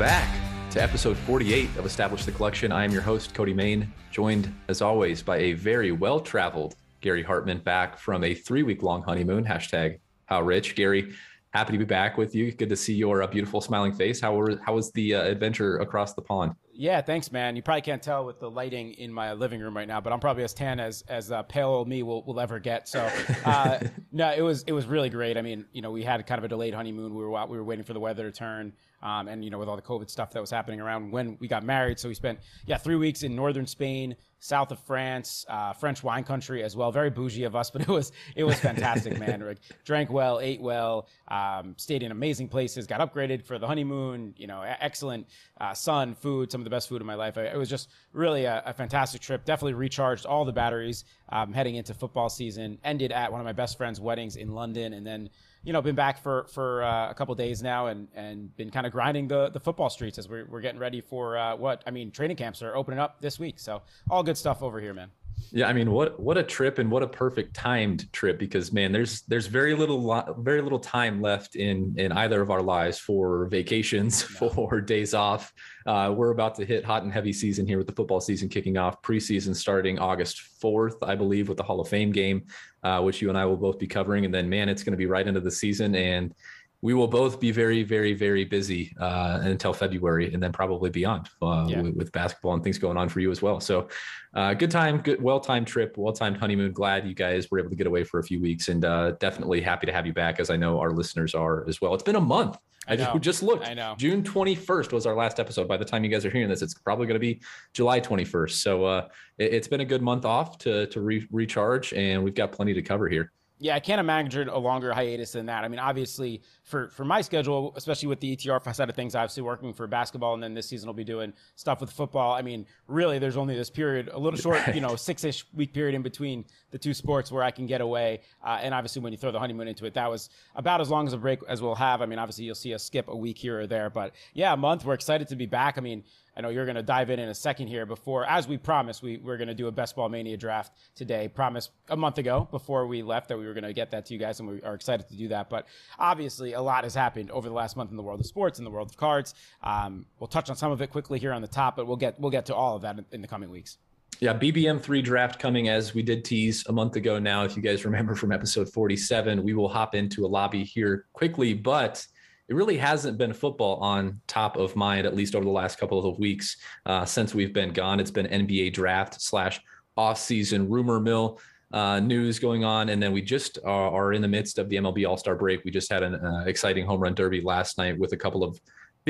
[0.00, 0.34] Back
[0.70, 2.72] to episode 48 of Establish the Collection.
[2.72, 7.22] I am your host, Cody Main, joined as always by a very well traveled Gary
[7.22, 9.44] Hartman back from a three week long honeymoon.
[9.44, 10.74] Hashtag how rich.
[10.74, 11.12] Gary,
[11.52, 12.50] happy to be back with you.
[12.50, 14.22] Good to see your uh, beautiful smiling face.
[14.22, 16.54] How, were, how was the uh, adventure across the pond?
[16.72, 17.56] Yeah, thanks, man.
[17.56, 20.20] You probably can't tell with the lighting in my living room right now, but I'm
[20.20, 22.88] probably as tan as as uh, pale old me will, will ever get.
[22.88, 23.10] So,
[23.44, 23.80] uh,
[24.12, 25.36] no, it was it was really great.
[25.36, 27.14] I mean, you know, we had kind of a delayed honeymoon.
[27.14, 29.58] We were out, we were waiting for the weather to turn, um, and you know,
[29.58, 32.14] with all the COVID stuff that was happening around when we got married, so we
[32.14, 36.76] spent yeah three weeks in northern Spain, south of France, uh, French wine country as
[36.76, 36.90] well.
[36.92, 39.40] Very bougie of us, but it was it was fantastic, man.
[39.50, 44.34] Like, drank well, ate well, um, stayed in amazing places, got upgraded for the honeymoon.
[44.36, 45.26] You know, excellent
[45.60, 47.36] uh, sun, food, some of the best food in my life.
[47.36, 49.44] It was just really a, a fantastic trip.
[49.44, 52.78] Definitely recharged all the batteries um, heading into football season.
[52.84, 55.28] Ended at one of my best friend's weddings in London, and then
[55.62, 58.86] you know been back for for uh, a couple days now, and and been kind
[58.86, 61.90] of grinding the the football streets as we're we're getting ready for uh, what I
[61.90, 62.10] mean.
[62.10, 65.10] Training camps are opening up this week, so all good stuff over here, man.
[65.52, 68.92] Yeah, I mean, what what a trip and what a perfect timed trip because man,
[68.92, 73.46] there's there's very little very little time left in in either of our lives for
[73.46, 74.48] vacations, no.
[74.48, 75.52] for days off.
[75.86, 78.76] Uh, we're about to hit hot and heavy season here with the football season kicking
[78.76, 82.44] off, preseason starting August fourth, I believe, with the Hall of Fame game,
[82.82, 84.98] uh, which you and I will both be covering, and then man, it's going to
[84.98, 86.34] be right into the season and
[86.82, 91.28] we will both be very, very, very busy uh, until February, and then probably beyond
[91.42, 91.82] uh, yeah.
[91.82, 93.60] with, with, basketball and things going on for you as well.
[93.60, 93.88] So,
[94.34, 96.72] uh, good time, good, well-timed trip, well-timed honeymoon.
[96.72, 99.60] Glad you guys were able to get away for a few weeks, and uh, definitely
[99.60, 101.92] happy to have you back, as I know our listeners are as well.
[101.92, 102.56] It's been a month.
[102.88, 103.68] I, I just, just looked.
[103.68, 103.94] I know.
[103.98, 105.68] June 21st was our last episode.
[105.68, 107.42] By the time you guys are hearing this, it's probably going to be
[107.74, 108.52] July 21st.
[108.52, 112.34] So, uh, it, has been a good month off to to re- recharge, and we've
[112.34, 113.32] got plenty to cover here.
[113.62, 115.64] Yeah, I can't imagine a longer hiatus than that.
[115.64, 119.42] I mean, obviously, for for my schedule, especially with the ETR side of things, obviously
[119.42, 122.32] working for basketball, and then this season I'll be doing stuff with football.
[122.32, 125.74] I mean, really, there's only this period, a little short, you know, six ish week
[125.74, 128.22] period in between the two sports where I can get away.
[128.42, 131.06] Uh, and obviously, when you throw the honeymoon into it, that was about as long
[131.06, 132.00] as a break as we'll have.
[132.00, 134.56] I mean, obviously, you'll see us skip a week here or there, but yeah, a
[134.56, 134.86] month.
[134.86, 135.76] We're excited to be back.
[135.76, 136.02] I mean,
[136.36, 139.02] I know you're going to dive in in a second here before, as we promised,
[139.02, 141.28] we, we're going to do a Best Ball Mania draft today.
[141.28, 144.14] Promised a month ago before we left that we were going to get that to
[144.14, 145.50] you guys, and we are excited to do that.
[145.50, 145.66] But
[145.98, 148.64] obviously, a lot has happened over the last month in the world of sports, in
[148.64, 149.34] the world of cards.
[149.62, 152.18] Um, we'll touch on some of it quickly here on the top, but we'll get
[152.20, 153.78] we'll get to all of that in, in the coming weeks.
[154.20, 157.18] Yeah, BBM three draft coming as we did tease a month ago.
[157.18, 161.06] Now, if you guys remember from episode 47, we will hop into a lobby here
[161.14, 162.06] quickly, but
[162.50, 166.04] it really hasn't been football on top of mind, at least over the last couple
[166.04, 168.00] of weeks uh, since we've been gone.
[168.00, 169.60] It's been NBA draft slash
[169.96, 171.40] off-season rumor mill
[171.72, 174.76] uh, news going on, and then we just are, are, in the midst of the
[174.76, 175.64] MLB All Star break.
[175.64, 178.60] We just had an uh, exciting home run derby last night with a couple of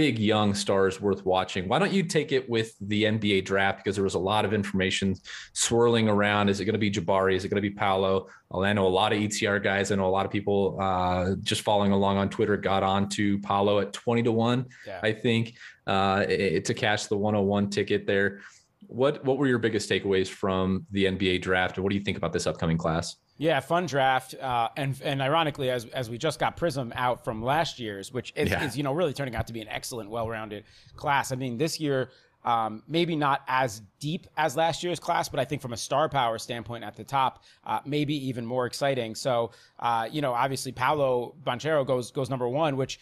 [0.00, 1.68] big young stars worth watching.
[1.68, 4.54] Why don't you take it with the NBA draft because there was a lot of
[4.54, 5.14] information
[5.52, 6.48] swirling around.
[6.48, 7.34] Is it going to be Jabari?
[7.34, 8.26] Is it going to be Paolo?
[8.50, 9.92] I know a lot of ETR guys.
[9.92, 13.38] I know a lot of people uh, just following along on Twitter got on to
[13.40, 15.00] Paolo at 20 to 1, yeah.
[15.02, 15.52] I think,
[15.86, 18.40] uh, it, to catch the 101 ticket there.
[18.86, 22.16] What what were your biggest takeaways from the NBA draft, and what do you think
[22.16, 23.16] about this upcoming class?
[23.40, 27.42] Yeah, fun draft, uh, and and ironically, as as we just got Prism out from
[27.42, 28.62] last year's, which is, yeah.
[28.62, 30.64] is you know really turning out to be an excellent, well-rounded
[30.94, 31.32] class.
[31.32, 32.10] I mean, this year
[32.44, 36.06] um, maybe not as deep as last year's class, but I think from a star
[36.10, 39.14] power standpoint at the top, uh, maybe even more exciting.
[39.14, 43.00] So, uh, you know, obviously Paolo Banchero goes goes number one, which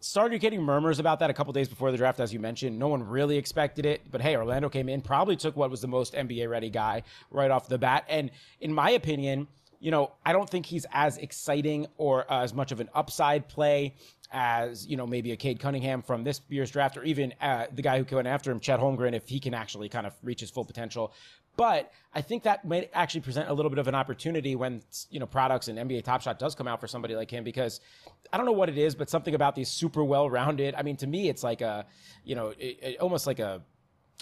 [0.00, 2.76] started getting murmurs about that a couple days before the draft, as you mentioned.
[2.76, 5.88] No one really expected it, but hey, Orlando came in, probably took what was the
[5.88, 9.46] most NBA ready guy right off the bat, and in my opinion
[9.80, 13.48] you know, I don't think he's as exciting or uh, as much of an upside
[13.48, 13.94] play
[14.30, 17.82] as, you know, maybe a Cade Cunningham from this year's draft or even uh, the
[17.82, 20.50] guy who went after him, Chet Holmgren, if he can actually kind of reach his
[20.50, 21.12] full potential.
[21.56, 24.80] But I think that might actually present a little bit of an opportunity when,
[25.10, 27.80] you know, products and NBA Top Shot does come out for somebody like him because
[28.32, 30.76] I don't know what it is, but something about these super well rounded.
[30.76, 31.86] I mean, to me, it's like a,
[32.22, 33.60] you know, it, it, almost like a,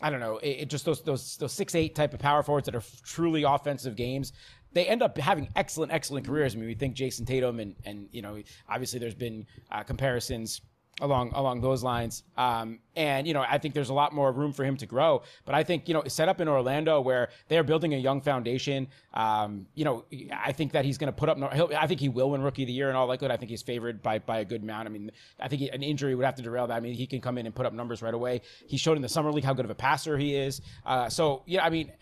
[0.00, 2.66] I don't know, it, it, just those those those six eight type of power forwards
[2.66, 4.32] that are truly offensive games
[4.72, 6.54] they end up having excellent, excellent careers.
[6.54, 10.60] I mean, we think Jayson Tatum, and and you know, obviously there's been uh, comparisons
[11.00, 12.22] along along those lines.
[12.36, 15.22] Um, and you know, I think there's a lot more room for him to grow.
[15.44, 18.20] But I think you know, set up in Orlando where they are building a young
[18.20, 18.88] foundation.
[19.12, 21.38] Um, you know, I think that he's going to put up.
[21.42, 23.34] I think he will win Rookie of the Year and all likelihood.
[23.34, 24.88] I think he's favored by by a good amount.
[24.88, 26.76] I mean, I think an injury would have to derail that.
[26.76, 28.40] I mean, he can come in and put up numbers right away.
[28.66, 30.60] He showed in the summer league how good of a passer he is.
[30.84, 31.92] Uh, so yeah, I mean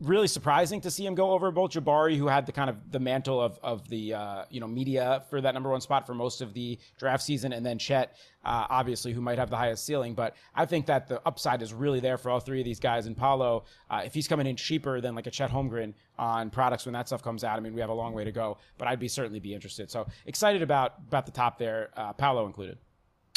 [0.00, 2.98] really surprising to see him go over both Jabari, who had the kind of the
[2.98, 6.40] mantle of of the uh, you know media for that number one spot for most
[6.40, 10.14] of the draft season, and then Chet, uh, obviously, who might have the highest ceiling.
[10.14, 13.06] But I think that the upside is really there for all three of these guys.
[13.06, 16.86] And Paolo, uh, if he's coming in cheaper than like a Chet Holmgren on products
[16.86, 18.58] when that stuff comes out, I mean, we have a long way to go.
[18.78, 19.90] But I'd be certainly be interested.
[19.90, 22.78] So excited about about the top there, uh, Paolo included.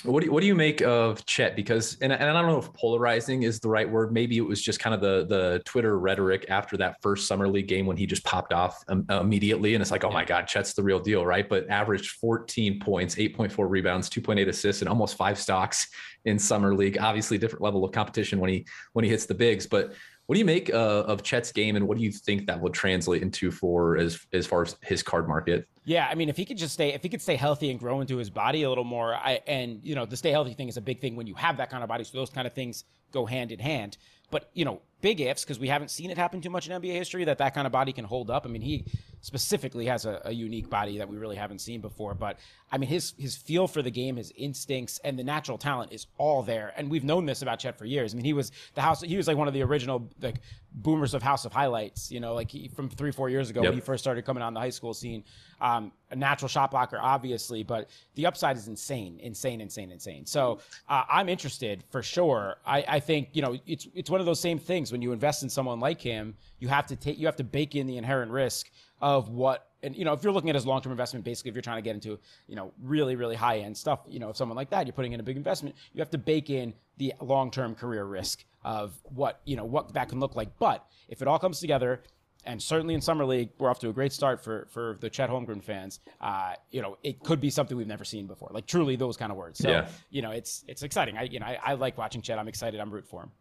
[0.04, 1.56] What do you, what do you make of Chet?
[1.56, 4.14] Because and, and I don't know if polarizing is the right word.
[4.14, 7.68] Maybe it was just kind of the the Twitter rhetoric after that first summer league
[7.68, 10.74] game when he just popped off um, immediately, and it's like, oh my God, Chet's
[10.74, 11.50] the real deal, right?
[11.50, 15.88] But averaged 14 points, 8.4 rebounds, 2.8 assists, and almost five stocks
[16.26, 17.00] in summer league.
[17.00, 19.94] Obviously, different level of competition when he when he hits the bigs, but
[20.28, 22.70] what do you make uh, of Chet's game, and what do you think that will
[22.70, 25.68] translate into for as as far as his card market?
[25.86, 28.02] Yeah, I mean, if he could just stay, if he could stay healthy and grow
[28.02, 30.76] into his body a little more, I and you know, the stay healthy thing is
[30.76, 32.04] a big thing when you have that kind of body.
[32.04, 32.84] So those kind of things
[33.14, 33.98] go hand in hand.
[34.30, 36.92] But you know, big ifs because we haven't seen it happen too much in NBA
[36.92, 38.46] history that that kind of body can hold up.
[38.46, 38.84] I mean, he
[39.22, 42.14] specifically has a, a, unique body that we really haven't seen before.
[42.14, 42.40] But
[42.72, 46.08] I mean, his his feel for the game, his instincts, and the natural talent is
[46.18, 46.74] all there.
[46.76, 48.14] And we've known this about Chet for years.
[48.14, 49.02] I mean, he was the house.
[49.02, 50.42] He was like one of the original like
[50.74, 52.12] boomers of House of Highlights.
[52.12, 53.70] You know, like he, from three four years ago yep.
[53.70, 55.24] when he first started coming on the high school scene.
[55.60, 60.26] Um, a natural shot blocker, obviously, but the upside is insane, insane, insane, insane.
[60.26, 62.58] So uh, I'm interested for sure.
[62.66, 65.44] I, I think you know it's it's one of those same things when you invest
[65.44, 68.32] in someone like him, you have to take you have to bake in the inherent
[68.32, 71.56] risk of what and you know if you're looking at his long-term investment basically if
[71.56, 72.18] you're trying to get into
[72.48, 75.12] you know really really high end stuff you know if someone like that you're putting
[75.12, 79.40] in a big investment you have to bake in the long-term career risk of what
[79.46, 80.50] you know what that can look like.
[80.58, 82.02] But if it all comes together
[82.44, 85.30] and certainly in summer league we're off to a great start for for the Chet
[85.30, 88.50] Holmgren fans uh, you know it could be something we've never seen before.
[88.52, 89.60] Like truly those kind of words.
[89.60, 89.88] So yeah.
[90.10, 91.18] you know it's it's exciting.
[91.18, 92.40] I you know I, I like watching Chet.
[92.40, 92.80] I'm excited.
[92.80, 93.32] I'm root for him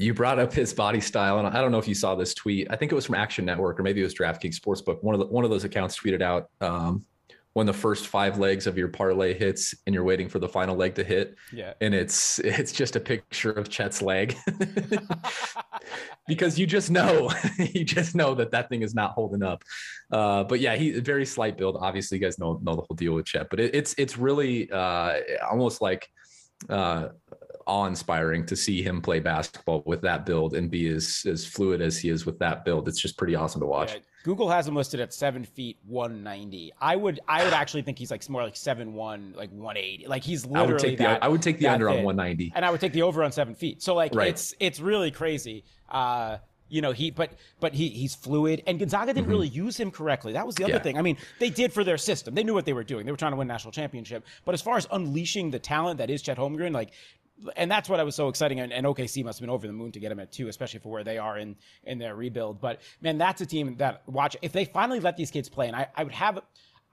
[0.00, 2.66] you brought up his body style, and I don't know if you saw this tweet.
[2.70, 5.02] I think it was from Action Network, or maybe it was DraftKings Sportsbook.
[5.02, 7.04] One of the, one of those accounts tweeted out um,
[7.52, 10.74] when the first five legs of your parlay hits, and you're waiting for the final
[10.74, 11.36] leg to hit.
[11.52, 14.38] Yeah, and it's it's just a picture of Chet's leg,
[16.26, 19.62] because you just know, you just know that that thing is not holding up.
[20.10, 21.76] Uh, but yeah, he a very slight build.
[21.78, 24.70] Obviously, you guys know know the whole deal with Chet, but it, it's it's really
[24.70, 25.18] uh,
[25.50, 26.08] almost like
[26.70, 27.08] uh,
[27.66, 31.98] awe-inspiring to see him play basketball with that build and be as as fluid as
[31.98, 32.88] he is with that build.
[32.88, 33.94] It's just pretty awesome to watch.
[33.94, 36.72] Yeah, Google has him listed at seven feet one ninety.
[36.80, 40.06] I would I would actually think he's like more like seven one, like one eighty.
[40.06, 40.68] Like he's literally.
[40.68, 41.98] I would take that, the I would take the under thin.
[41.98, 43.82] on one ninety, and I would take the over on seven feet.
[43.82, 44.28] So like right.
[44.28, 45.64] it's it's really crazy.
[45.88, 46.38] Uh,
[46.70, 49.32] you know he but but he he's fluid and gonzaga didn't mm-hmm.
[49.32, 50.78] really use him correctly that was the other yeah.
[50.78, 53.10] thing i mean they did for their system they knew what they were doing they
[53.10, 56.22] were trying to win national championship but as far as unleashing the talent that is
[56.22, 56.92] chet holmgren like
[57.56, 58.60] and that's what I was so exciting.
[58.60, 60.80] And, and, OKC must have been over the moon to get him at two, especially
[60.80, 62.60] for where they are in in their rebuild.
[62.60, 65.66] But man, that's a team that watch if they finally let these kids play.
[65.66, 66.40] And I, I would have.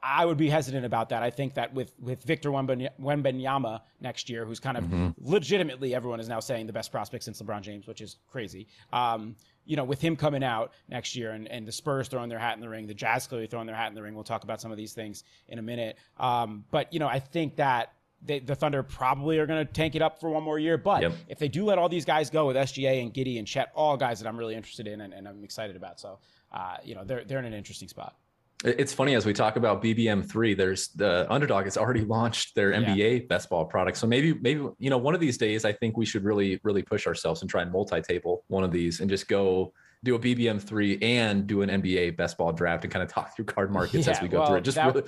[0.02, 1.24] I would be hesitant about that.
[1.24, 5.10] I think that with with Victor Wembanyama next year, who's kind of mm-hmm.
[5.18, 8.68] legitimately everyone is now saying the best prospect since LeBron James, which is crazy.
[8.94, 9.36] Um,
[9.66, 12.56] you know, with him coming out next year and, and the Spurs throwing their hat
[12.56, 14.14] in the ring, the Jazz clearly throwing their hat in the ring.
[14.14, 15.98] We'll talk about some of these things in a minute.
[16.18, 17.94] Um, but you know, I think that
[18.28, 20.78] they, the Thunder probably are going to tank it up for one more year.
[20.78, 21.14] But yep.
[21.28, 23.98] if they do let all these guys go with SGA and Giddey and Chet, all
[23.98, 26.00] guys that I'm really interested in and, and I'm excited about.
[26.00, 26.20] So,
[26.52, 28.16] uh, you know, they're, they're in an interesting spot.
[28.64, 30.58] It's funny as we talk about BBM3.
[30.58, 33.26] There's the underdog has already launched their NBA yeah.
[33.28, 33.98] best ball product.
[33.98, 36.82] So maybe maybe you know one of these days I think we should really really
[36.82, 41.04] push ourselves and try and multi-table one of these and just go do a BBM3
[41.04, 44.14] and do an NBA best ball draft and kind of talk through card markets yeah,
[44.14, 44.64] as we go well, through it.
[44.64, 45.08] Just that, really.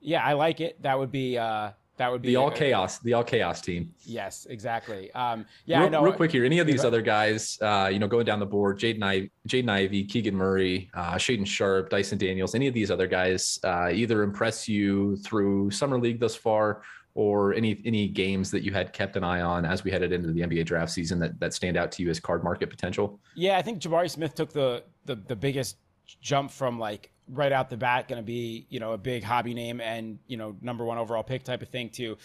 [0.00, 0.80] Yeah, I like it.
[0.82, 3.92] That would be uh, that would be the all chaos, the all chaos team.
[4.06, 5.12] Yes, exactly.
[5.12, 6.46] Um, yeah, real, real, quick here.
[6.46, 9.68] Any of these other guys, uh, you know, going down the board, Jaden Ivey, Jaden
[9.68, 14.22] Ivey, Keegan Murray, uh, Shaedon Sharpe, Dyson Daniels, any of these other guys uh, either
[14.22, 16.80] impress you through summer league thus far,
[17.12, 20.32] or any any games that you had kept an eye on as we headed into
[20.32, 23.20] the NBA draft season that that stand out to you as card market potential?
[23.34, 25.76] Yeah, I think Jabari Smith took the the, the biggest
[26.22, 29.54] jump from like right out the bat going to be you know a big hobby
[29.54, 32.16] name and you know number one overall pick type of thing to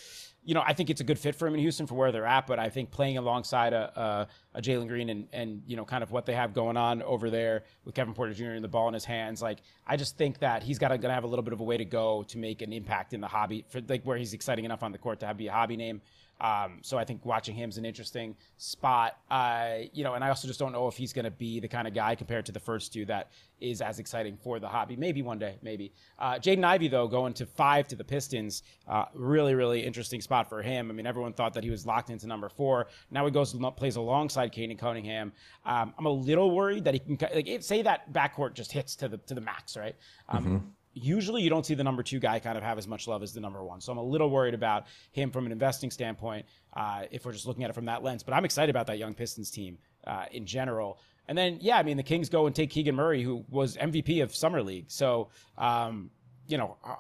[0.43, 2.25] you know i think it's a good fit for him in houston for where they're
[2.25, 5.85] at but i think playing alongside a, a, a jalen green and and you know
[5.85, 8.67] kind of what they have going on over there with kevin porter jr and the
[8.67, 11.43] ball in his hands like i just think that he's got to have a little
[11.43, 14.03] bit of a way to go to make an impact in the hobby for like
[14.03, 16.01] where he's exciting enough on the court to have be a hobby name
[16.41, 19.17] Um, so I think watching him is an interesting spot.
[19.31, 21.67] Uh, you know, and I also just don't know if he's going to be the
[21.67, 24.95] kind of guy compared to the first two that is as exciting for the hobby.
[24.97, 25.93] Maybe one day, maybe.
[26.19, 30.49] Uh, Jaden Ivey though, going to five to the Pistons, uh, really, really interesting spot
[30.49, 30.91] for him.
[30.91, 32.87] I mean, everyone thought that he was locked into number four.
[33.11, 35.31] Now he goes plays alongside Cade Cunningham.
[35.65, 39.07] Um, I'm a little worried that he can like say that backcourt just hits to
[39.07, 39.95] the to the max, right?
[40.27, 40.57] Um, mm-hmm
[40.95, 43.33] usually you don't see the number two guy kind of have as much love as
[43.33, 43.81] the number one.
[43.81, 47.45] So I'm a little worried about him from an investing standpoint uh, if we're just
[47.45, 48.23] looking at it from that lens.
[48.23, 50.99] But I'm excited about that young Pistons team uh, in general.
[51.27, 54.23] And then, yeah, I mean, the Kings go and take Keegan Murray, who was MVP
[54.23, 54.85] of Summer League.
[54.87, 56.09] So, um,
[56.47, 56.95] you know, uh,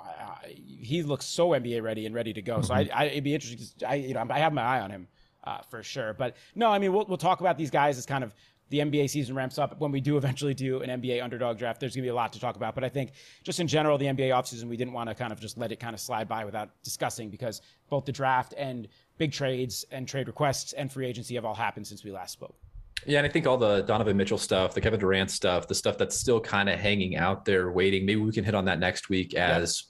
[0.45, 2.55] he looks so NBA ready and ready to go.
[2.57, 2.63] Mm-hmm.
[2.65, 3.87] So I, I, it'd be interesting.
[3.87, 5.07] I, you know, I have my eye on him
[5.45, 6.13] uh, for sure.
[6.13, 8.33] But no, I mean, we'll, we'll talk about these guys as kind of
[8.69, 11.95] the NBA season ramps up, when we do eventually do an NBA underdog draft, there's
[11.95, 12.73] going to be a lot to talk about.
[12.73, 13.11] But I think
[13.43, 15.79] just in general, the NBA offseason, we didn't want to kind of just let it
[15.79, 20.27] kind of slide by without discussing because both the draft and big trades and trade
[20.27, 22.55] requests and free agency have all happened since we last spoke.
[23.05, 25.97] Yeah, and I think all the Donovan Mitchell stuff, the Kevin Durant stuff, the stuff
[25.97, 28.05] that's still kind of hanging out there waiting.
[28.05, 29.83] Maybe we can hit on that next week as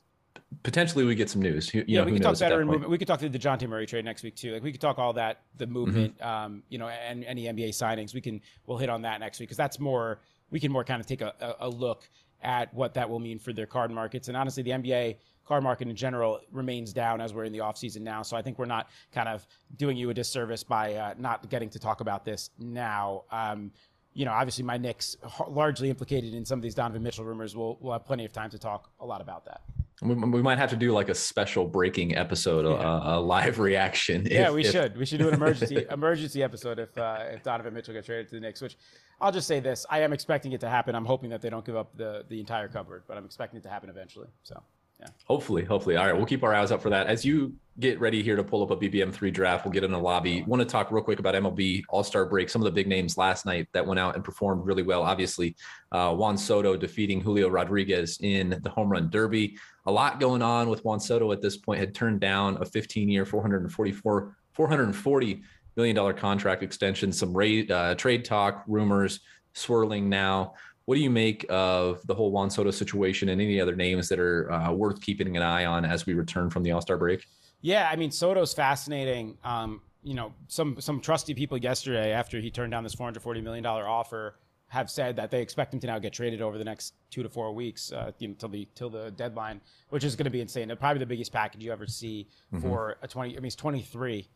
[0.64, 1.74] potentially we get some news.
[1.74, 2.90] You yeah, know, we could talk better movement.
[2.90, 4.54] We could talk to the Dejounte Murray trade next week too.
[4.54, 6.28] Like we could talk all that, the movement, mm-hmm.
[6.28, 8.14] um, you know, and any NBA signings.
[8.14, 10.20] We can we'll hit on that next week because that's more.
[10.52, 12.08] We can more kind of take a, a, look
[12.44, 14.28] at what that will mean for their card markets.
[14.28, 18.02] And honestly, the NBA card market in general remains down as we're in the offseason
[18.02, 18.22] now.
[18.22, 21.70] So I think we're not kind of doing you a disservice by uh, not getting
[21.70, 23.24] to talk about this now.
[23.32, 23.72] Um,
[24.16, 25.18] you know, obviously my Knicks
[25.48, 27.56] largely implicated in some of these Donovan Mitchell rumors.
[27.56, 29.62] We'll, we'll have plenty of time to talk a lot about that.
[30.02, 33.14] We, we might have to do like a special breaking episode, yeah.
[33.14, 34.26] a, a, live reaction.
[34.30, 34.72] Yeah, if, we if...
[34.72, 34.98] should.
[34.98, 38.36] We should do an emergency emergency episode if uh, if Donovan Mitchell gets traded to
[38.36, 38.62] the Knicks.
[38.62, 38.78] Which
[39.22, 40.96] I'll just say this: I am expecting it to happen.
[40.96, 43.64] I'm hoping that they don't give up the the entire cupboard, but I'm expecting it
[43.64, 44.28] to happen eventually.
[44.44, 44.62] So.
[45.00, 45.08] Yeah.
[45.26, 45.98] Hopefully, hopefully.
[45.98, 47.08] All right, we'll keep our eyes up for that.
[47.08, 50.00] As you get ready here to pull up a BBM3 draft, we'll get in the
[50.00, 50.44] lobby.
[50.44, 52.50] Want to talk real quick about MLB All Star break.
[52.50, 55.04] Some of the big names last night that went out and performed really well.
[55.04, 55.56] Obviously,
[55.92, 59.58] uh, Juan Soto defeating Julio Rodriguez in the home run derby.
[59.86, 61.80] A lot going on with Juan Soto at this point.
[61.80, 65.44] Had turned down a 15 year, 444, 440
[65.76, 67.12] million dollar contract extension.
[67.12, 69.20] Some rate, uh, trade talk, rumors
[69.54, 70.54] swirling now.
[70.86, 74.20] What do you make of the whole Juan Soto situation and any other names that
[74.20, 77.26] are uh, worth keeping an eye on as we return from the All Star break?
[77.62, 79.38] Yeah, I mean Soto's fascinating.
[79.44, 83.64] Um, you know, some some trusty people yesterday after he turned down this 440 million
[83.64, 84.36] dollar offer
[84.68, 87.30] have said that they expect him to now get traded over the next two to
[87.30, 90.42] four weeks uh, you know, till the till the deadline, which is going to be
[90.42, 90.72] insane.
[90.80, 92.62] Probably the biggest package you ever see mm-hmm.
[92.62, 93.32] for a 20.
[93.32, 94.28] I mean, he's 23.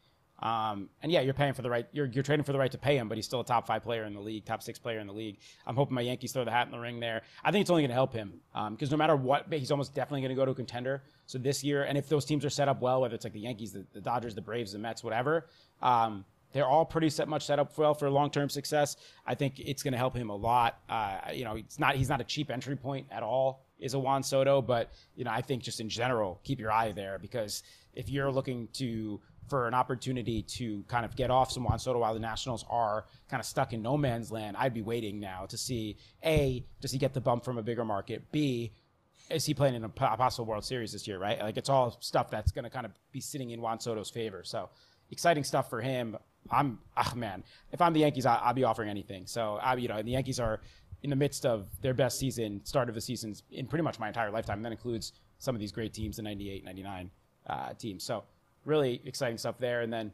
[0.41, 1.87] Um, and yeah, you're paying for the right.
[1.91, 3.83] You're you're trading for the right to pay him, but he's still a top five
[3.83, 5.37] player in the league, top six player in the league.
[5.67, 7.23] I'm hoping my Yankees throw the hat in the ring there.
[7.43, 8.39] I think it's only going to help him
[8.71, 11.03] because um, no matter what, he's almost definitely going to go to a contender.
[11.25, 13.41] So this year, and if those teams are set up well, whether it's like the
[13.41, 15.47] Yankees, the, the Dodgers, the Braves, the Mets, whatever,
[15.81, 18.95] um, they're all pretty set much set up well for long term success.
[19.25, 20.79] I think it's going to help him a lot.
[20.89, 23.65] Uh, you know, it's not he's not a cheap entry point at all.
[23.79, 26.91] Is a Juan Soto, but you know, I think just in general, keep your eye
[26.91, 31.63] there because if you're looking to for an opportunity to kind of get off some
[31.63, 34.81] Juan Soto while the Nationals are kind of stuck in no man's land, I'd be
[34.81, 38.31] waiting now to see A, does he get the bump from a bigger market?
[38.31, 38.71] B,
[39.29, 41.39] is he playing in a possible World Series this year, right?
[41.39, 44.43] Like it's all stuff that's going to kind of be sitting in Juan Soto's favor.
[44.43, 44.69] So
[45.11, 46.17] exciting stuff for him.
[46.49, 49.27] I'm, ah, man, if I'm the Yankees, I, will be offering anything.
[49.27, 50.61] So, I, you know, the Yankees are
[51.03, 54.07] in the midst of their best season, start of the seasons in pretty much my
[54.07, 54.57] entire lifetime.
[54.57, 57.11] And that includes some of these great teams, the 98, 99
[57.47, 58.03] uh, teams.
[58.03, 58.23] So,
[58.69, 59.81] really exciting stuff there.
[59.81, 60.13] And then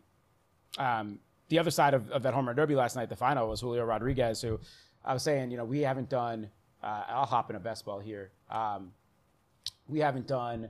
[0.80, 1.20] um,
[1.50, 3.84] the other side of, of, that home run derby last night, the final was Julio
[3.84, 4.60] Rodriguez, who
[5.04, 6.50] I was saying, you know, we haven't done.
[6.82, 8.32] Uh, I'll hop in a best ball here.
[8.50, 8.92] Um,
[9.88, 10.70] we haven't done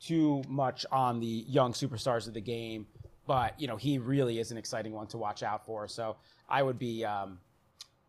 [0.00, 2.86] too much on the young superstars of the game,
[3.26, 5.88] but you know, he really is an exciting one to watch out for.
[5.88, 6.16] So
[6.48, 7.04] I would be.
[7.04, 7.38] Um,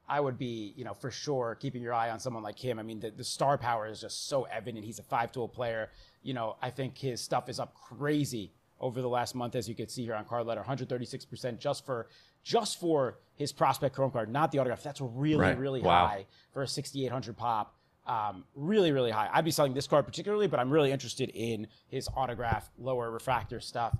[0.10, 2.80] I would be, you know, for sure keeping your eye on someone like him.
[2.80, 4.86] I mean, the, the star power is just so evident.
[4.86, 5.90] He's a five tool player.
[6.24, 9.76] You know, I think his stuff is up crazy over the last month, as you
[9.76, 12.08] can see here on Card Ladder, 136% just for
[12.44, 14.84] just for his prospect chrome card, not the autograph.
[14.84, 15.58] That's really right.
[15.58, 16.08] really wow.
[16.08, 17.76] high for a 6800 pop.
[18.06, 19.30] Um, really really high.
[19.34, 23.60] I'd be selling this card particularly, but I'm really interested in his autograph, lower refractor
[23.60, 23.98] stuff.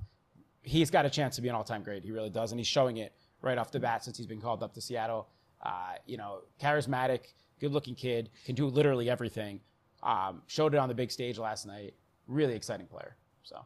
[0.62, 2.04] He's got a chance to be an all-time great.
[2.04, 4.64] He really does, and he's showing it right off the bat since he's been called
[4.64, 5.30] up to Seattle.
[5.62, 9.62] Uh, you know, charismatic, good-looking kid, can do literally everything.
[10.04, 11.94] Um, showed it on the big stage last night.
[12.28, 13.16] Really exciting player.
[13.44, 13.66] So.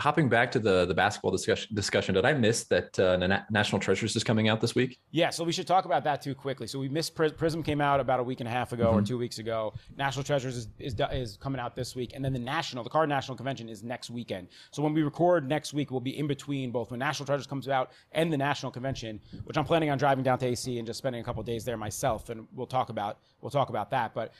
[0.00, 3.80] Hopping back to the the basketball discussion, discussion did I miss that uh, Na- National
[3.80, 4.98] Treasures is coming out this week?
[5.10, 6.66] Yeah, so we should talk about that too quickly.
[6.66, 8.98] So we missed Prism came out about a week and a half ago mm-hmm.
[8.98, 9.74] or two weeks ago.
[9.96, 13.08] National Treasures is, is, is coming out this week, and then the national, the Card
[13.08, 14.48] National Convention is next weekend.
[14.70, 17.68] So when we record next week, we'll be in between both when National Treasures comes
[17.68, 20.98] out and the National Convention, which I'm planning on driving down to AC and just
[20.98, 24.14] spending a couple days there myself, and we'll talk about we'll talk about that.
[24.14, 24.32] But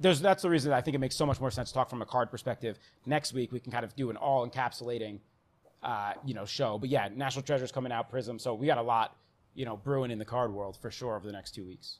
[0.00, 2.02] there's that's the reason I think it makes so much more sense to talk from
[2.02, 2.78] a card perspective.
[3.06, 5.20] Next week we can kind of do an all encapsulating
[5.82, 6.78] uh, you know, show.
[6.78, 8.38] But yeah, National Treasure's coming out, Prism.
[8.38, 9.16] So we got a lot,
[9.54, 11.98] you know, brewing in the card world for sure over the next two weeks.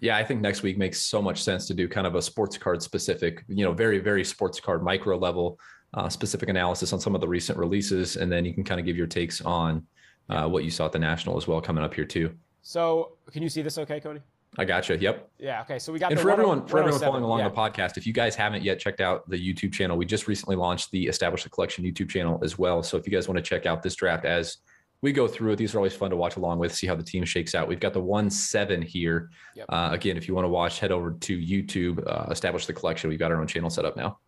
[0.00, 2.56] Yeah, I think next week makes so much sense to do kind of a sports
[2.56, 5.58] card specific, you know, very, very sports card micro level
[5.94, 8.16] uh, specific analysis on some of the recent releases.
[8.16, 9.86] And then you can kind of give your takes on
[10.30, 12.32] uh, what you saw at the National as well coming up here too.
[12.62, 14.20] So can you see this okay, Cody?
[14.58, 14.98] I gotcha.
[14.98, 15.30] Yep.
[15.38, 15.62] Yeah.
[15.62, 15.78] Okay.
[15.78, 17.48] So we got and for everyone for everyone following along yeah.
[17.48, 20.56] the podcast, if you guys haven't yet checked out the YouTube channel, we just recently
[20.56, 22.82] launched the Establish the Collection YouTube channel as well.
[22.82, 24.58] So if you guys want to check out this draft as
[25.00, 27.02] we go through it, these are always fun to watch along with, see how the
[27.02, 27.66] team shakes out.
[27.66, 29.30] We've got the one seven here.
[29.56, 29.66] Yep.
[29.68, 33.10] Uh, again, if you want to watch, head over to YouTube, uh, Establish the Collection.
[33.10, 34.18] We've got our own channel set up now.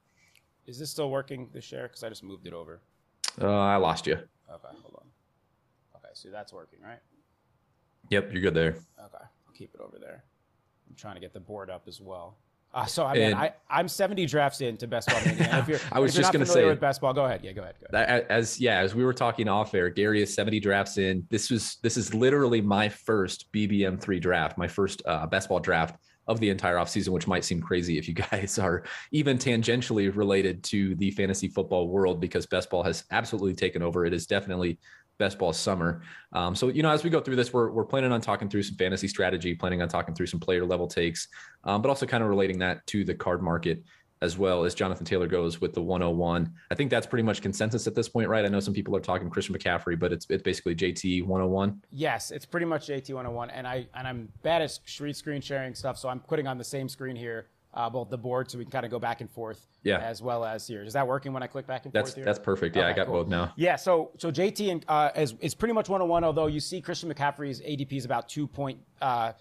[0.66, 1.48] Is this still working?
[1.52, 2.80] The share because I just moved it over.
[3.40, 4.14] Uh, I lost you.
[4.14, 4.28] Okay,
[4.82, 5.06] hold on.
[5.96, 7.00] Okay, so that's working, right?
[8.10, 8.76] Yep, you're good there.
[8.98, 10.24] Okay, keep it over there.
[10.88, 12.36] I'm trying to get the board up as well.
[12.74, 15.20] Uh, so I mean, I, I'm 70 drafts into best ball.
[15.24, 17.12] If you're, I was if just going to say with best ball.
[17.12, 17.44] Go ahead.
[17.44, 17.76] Yeah, go ahead.
[17.80, 18.26] Go ahead.
[18.28, 21.24] As yeah, as we were talking off air, Gary is 70 drafts in.
[21.30, 25.60] This was this is literally my first BBM three draft, my first uh, best ball
[25.60, 25.96] draft
[26.26, 28.82] of the entire offseason, which might seem crazy if you guys are
[29.12, 34.04] even tangentially related to the fantasy football world because best ball has absolutely taken over.
[34.04, 34.78] It is definitely
[35.18, 36.02] best ball summer.
[36.32, 38.62] Um, so, you know, as we go through this, we're, we're planning on talking through
[38.62, 41.28] some fantasy strategy, planning on talking through some player level takes,
[41.64, 43.82] um, but also kind of relating that to the card market
[44.24, 46.50] as well as Jonathan Taylor goes with the 101.
[46.70, 48.44] I think that's pretty much consensus at this point, right?
[48.44, 51.82] I know some people are talking Christian McCaffrey, but it's it's basically JT 101.
[51.90, 55.98] Yes, it's pretty much JT 101, and I and I'm bad at screen sharing stuff,
[55.98, 58.70] so I'm putting on the same screen here uh, both the board so we can
[58.70, 59.98] kind of go back and forth yeah.
[59.98, 60.82] as well as here.
[60.82, 62.24] Is that working when I click back and that's, forth here?
[62.24, 62.76] That's perfect.
[62.76, 63.24] Yeah, okay, I got cool.
[63.24, 63.52] both now.
[63.56, 67.12] Yeah, so so JT and, uh, is, is pretty much one-on-one, although you see Christian
[67.12, 69.32] McCaffrey's ADP is about 2.3 uh,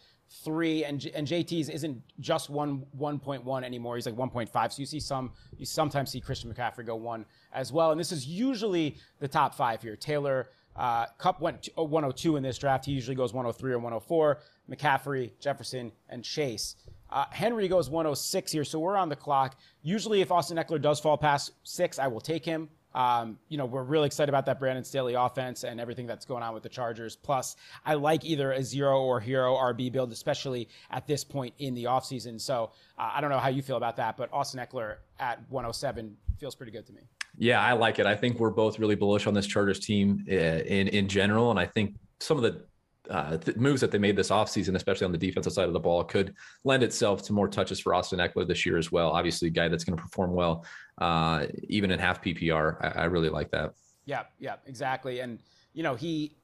[0.85, 3.95] and and JT's isn't just one 1.1 anymore.
[3.95, 4.71] He's like 1.5.
[4.71, 7.91] So you see some you sometimes see Christian McCaffrey go one as well.
[7.91, 9.95] And this is usually the top five here.
[9.95, 12.85] Taylor uh, Kupp went 102 in this draft.
[12.85, 14.39] He usually goes 103 or 104.
[14.69, 16.75] McCaffrey, Jefferson, and Chase.
[17.13, 19.55] Uh, Henry goes 106 here, so we're on the clock.
[19.83, 22.69] Usually, if Austin Ekeler does fall past six, I will take him.
[22.95, 26.41] Um, you know, we're really excited about that Brandon Staley offense and everything that's going
[26.41, 27.15] on with the Chargers.
[27.15, 31.75] Plus, I like either a zero or hero RB build, especially at this point in
[31.75, 32.41] the offseason.
[32.41, 36.17] So uh, I don't know how you feel about that, but Austin Ekeler at 107
[36.39, 37.01] feels pretty good to me.
[37.37, 38.07] Yeah, I like it.
[38.07, 41.59] I think we're both really bullish on this Chargers team uh, in in general, and
[41.59, 42.63] I think some of the
[43.09, 45.79] uh, th- moves that they made this offseason, especially on the defensive side of the
[45.79, 49.09] ball, could lend itself to more touches for Austin Ekeler this year as well.
[49.09, 50.65] Obviously, a guy that's going to perform well,
[50.99, 52.77] uh, even in half PPR.
[52.81, 53.73] I, I really like that.
[54.05, 55.19] Yeah, yeah, exactly.
[55.19, 55.39] And,
[55.73, 56.35] you know, he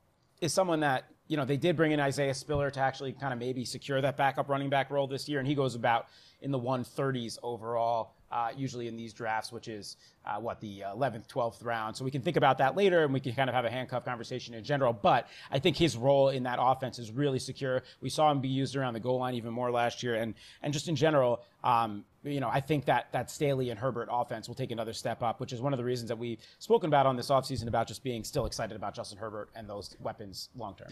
[0.41, 3.39] is someone that, you know, they did bring in Isaiah Spiller to actually kind of
[3.39, 5.39] maybe secure that backup running back role this year.
[5.39, 6.07] And he goes about
[6.41, 11.27] in the 130s overall uh, usually in these drafts, which is uh, what the 11th,
[11.27, 11.95] 12th round.
[11.95, 14.05] So we can think about that later, and we can kind of have a handcuff
[14.05, 14.93] conversation in general.
[14.93, 17.83] But I think his role in that offense is really secure.
[18.01, 20.73] We saw him be used around the goal line even more last year, and and
[20.73, 24.55] just in general, um, you know, I think that that Staley and Herbert offense will
[24.55, 27.15] take another step up, which is one of the reasons that we've spoken about on
[27.15, 30.89] this offseason about just being still excited about Justin Herbert and those weapons long term.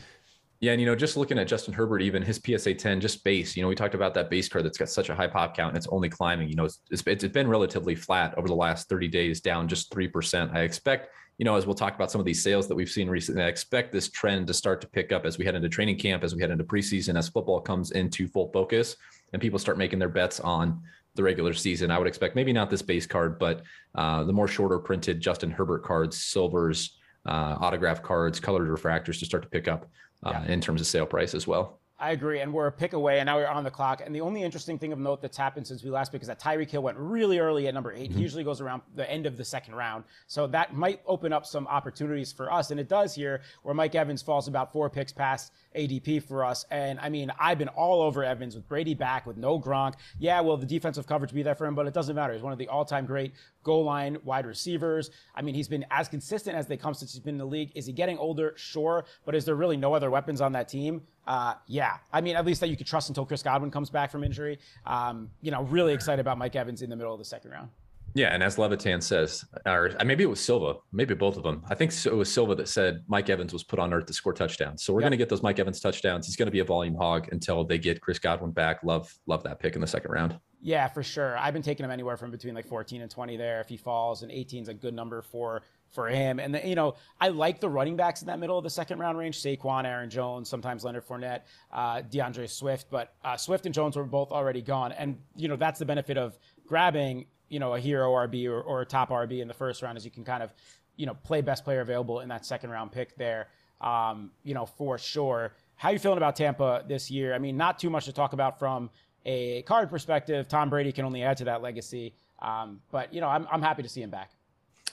[0.60, 3.56] Yeah, and you know, just looking at Justin Herbert, even his PSA 10, just base.
[3.56, 5.70] You know, we talked about that base card that's got such a high pop count
[5.70, 6.50] and it's only climbing.
[6.50, 9.91] You know, it's, it's, it's been relatively flat over the last 30 days, down just
[9.91, 10.56] 3%.
[10.56, 13.08] I expect, you know, as we'll talk about some of these sales that we've seen
[13.08, 16.00] recently, I expect this trend to start to pick up as we head into training
[16.00, 18.96] camp, as we head into preseason, as football comes into full focus
[19.34, 20.82] and people start making their bets on
[21.13, 21.91] the regular season.
[21.91, 23.62] I would expect maybe not this base card, but
[23.93, 29.26] uh, the more shorter printed Justin Herbert cards, silvers, uh, autograph cards, colored refractors to
[29.26, 29.88] start to pick up
[30.24, 31.80] uh, in terms of sale price as well.
[32.00, 34.04] I agree, and we're a pick away, and now we're on the clock.
[34.06, 36.40] And the only interesting thing of note that's happened since we last picked is that
[36.40, 38.18] Tyreek Hill went really early at number 8 mm-hmm.
[38.18, 41.44] He usually goes around the end of the second round, so that might open up
[41.44, 45.12] some opportunities for us, and it does here, where Mike Evans falls about four picks
[45.12, 46.66] past ADP for us.
[46.70, 49.96] And I mean, I've been all over Evans with Brady back, with no Gronk.
[50.20, 51.74] Yeah, will the defensive coverage be there for him?
[51.74, 52.34] But it doesn't matter.
[52.34, 53.34] He's one of the all-time great
[53.64, 55.10] goal line wide receivers.
[55.36, 57.72] I mean, he's been as consistent as they come since he's been in the league.
[57.76, 58.54] Is he getting older?
[58.56, 61.02] Sure, but is there really no other weapons on that team?
[61.28, 64.10] Uh, yeah, I mean, at least that you could trust until Chris Godwin comes back
[64.10, 64.60] from injury.
[64.86, 67.70] Um, you know, really excited about Mike Evans in the middle of the second round.
[68.13, 71.63] Yeah, and as Levitan says, or uh, maybe it was Silva, maybe both of them.
[71.70, 74.34] I think it was Silva that said Mike Evans was put on earth to score
[74.34, 74.84] touchdowns.
[74.84, 75.06] So we're yep.
[75.06, 76.26] going to get those Mike Evans touchdowns.
[76.26, 78.84] He's going to be a volume hog until they get Chris Godwin back.
[78.84, 80.40] Love, love that pick in the second round.
[80.62, 81.38] Yeah, for sure.
[81.38, 83.62] I've been taking him anywhere from between like 14 and 20 there.
[83.62, 86.39] If he falls, and 18 is a good number for for him.
[86.39, 89.00] And the, you know, I like the running backs in that middle of the second
[89.00, 92.88] round range: Saquon, Aaron Jones, sometimes Leonard Fournette, uh, D'Andre Swift.
[92.89, 96.17] But uh, Swift and Jones were both already gone, and you know that's the benefit
[96.17, 99.82] of grabbing you know a hero RB or, or a top RB in the first
[99.82, 100.54] round, is you can kind of
[100.95, 103.47] you know play best player available in that second round pick there.
[103.82, 105.54] Um, you know for sure.
[105.76, 107.36] How you feeling about Tampa this year?
[107.36, 108.89] I mean, not too much to talk about from
[109.28, 110.47] a card perspective.
[110.47, 112.15] Tom Brady can only add to that legacy.
[112.39, 114.32] Um, but you know, I'm I'm happy to see him back.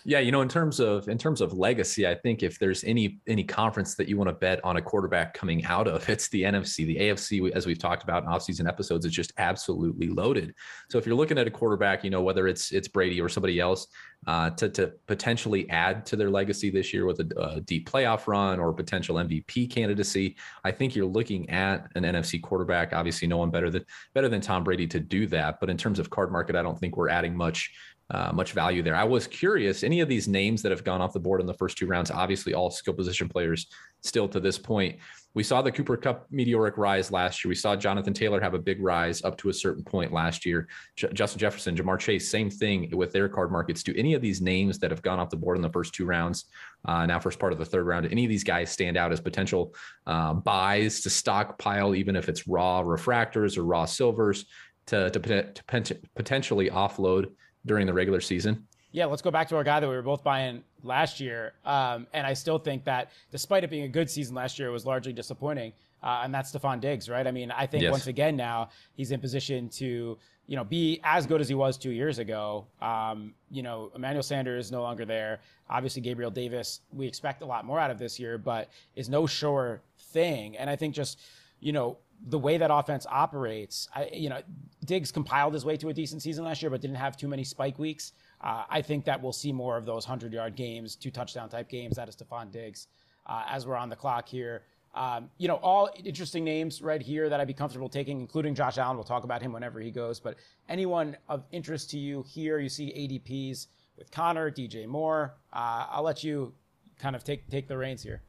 [0.06, 3.20] Yeah, you know, in terms of in terms of legacy, I think if there's any
[3.26, 6.42] any conference that you want to bet on a quarterback coming out of, it's the
[6.42, 6.86] NFC.
[6.86, 10.54] The AFC, as we've talked about in offseason episodes, is just absolutely loaded.
[10.90, 13.58] So if you're looking at a quarterback, you know, whether it's it's Brady or somebody
[13.60, 13.86] else,
[14.26, 18.26] uh, to to potentially add to their legacy this year with a, a deep playoff
[18.26, 22.92] run or potential MVP candidacy, I think you're looking at an NFC quarterback.
[22.92, 25.60] Obviously, no one better than better than Tom Brady to do that.
[25.60, 27.72] But in terms of card market, I don't think we're adding much
[28.14, 28.94] uh, much value there.
[28.94, 31.54] I was curious, any of these names that have gone off the board in the
[31.54, 33.66] first two rounds, obviously all skill position players
[34.04, 35.00] still to this point.
[35.34, 37.48] We saw the Cooper Kupp meteoric rise last year.
[37.48, 40.68] We saw Jonathan Taylor have a big rise up to a certain point last year.
[40.94, 43.82] J- Justin Jefferson, Ja'Marr Chase, same thing with their card markets.
[43.82, 46.06] Do any of these names that have gone off the board in the first two
[46.06, 46.44] rounds,
[46.84, 49.20] uh, now first part of the third round, any of these guys stand out as
[49.20, 49.74] potential
[50.06, 54.44] uh, buys to stockpile, even if it's raw refractors or raw silvers
[54.86, 57.26] to, to, to potentially offload
[57.66, 58.66] during the regular season.
[58.92, 61.54] Yeah, let's go back to our guy that we were both buying last year.
[61.64, 64.72] Um, and I still think that despite it being a good season last year, it
[64.72, 65.72] was largely disappointing.
[66.00, 67.26] Uh, and that's Stefon Diggs, right?
[67.26, 67.90] I mean, I think yes.
[67.90, 71.76] once again now he's in position to, you know, be as good as he was
[71.76, 72.66] two years ago.
[72.80, 75.40] Um, you know, Emmanuel Sanders is no longer there.
[75.68, 79.26] Obviously, Gabriel Davis, we expect a lot more out of this year, but is no
[79.26, 80.56] sure thing.
[80.56, 81.18] And I think just,
[81.58, 81.96] you know,
[82.26, 84.40] the way that offense operates, I, you know,
[84.84, 87.44] Diggs compiled his way to a decent season last year, but didn't have too many
[87.44, 88.12] spike weeks.
[88.40, 91.68] Uh, I think that we'll see more of those 100 yard games, two touchdown type
[91.68, 92.88] games That is Stefon Diggs
[93.26, 94.62] uh, as we're on the clock here.
[94.94, 98.78] Um, you know, all interesting names right here that I'd be comfortable taking, including Josh
[98.78, 98.96] Allen.
[98.96, 100.20] We'll talk about him whenever he goes.
[100.20, 100.36] But
[100.68, 103.66] anyone of interest to you here, you see ADPs
[103.98, 105.34] with Connor, DJ Moore.
[105.52, 106.54] Uh, I'll let you
[106.98, 108.22] kind of take take the reins here.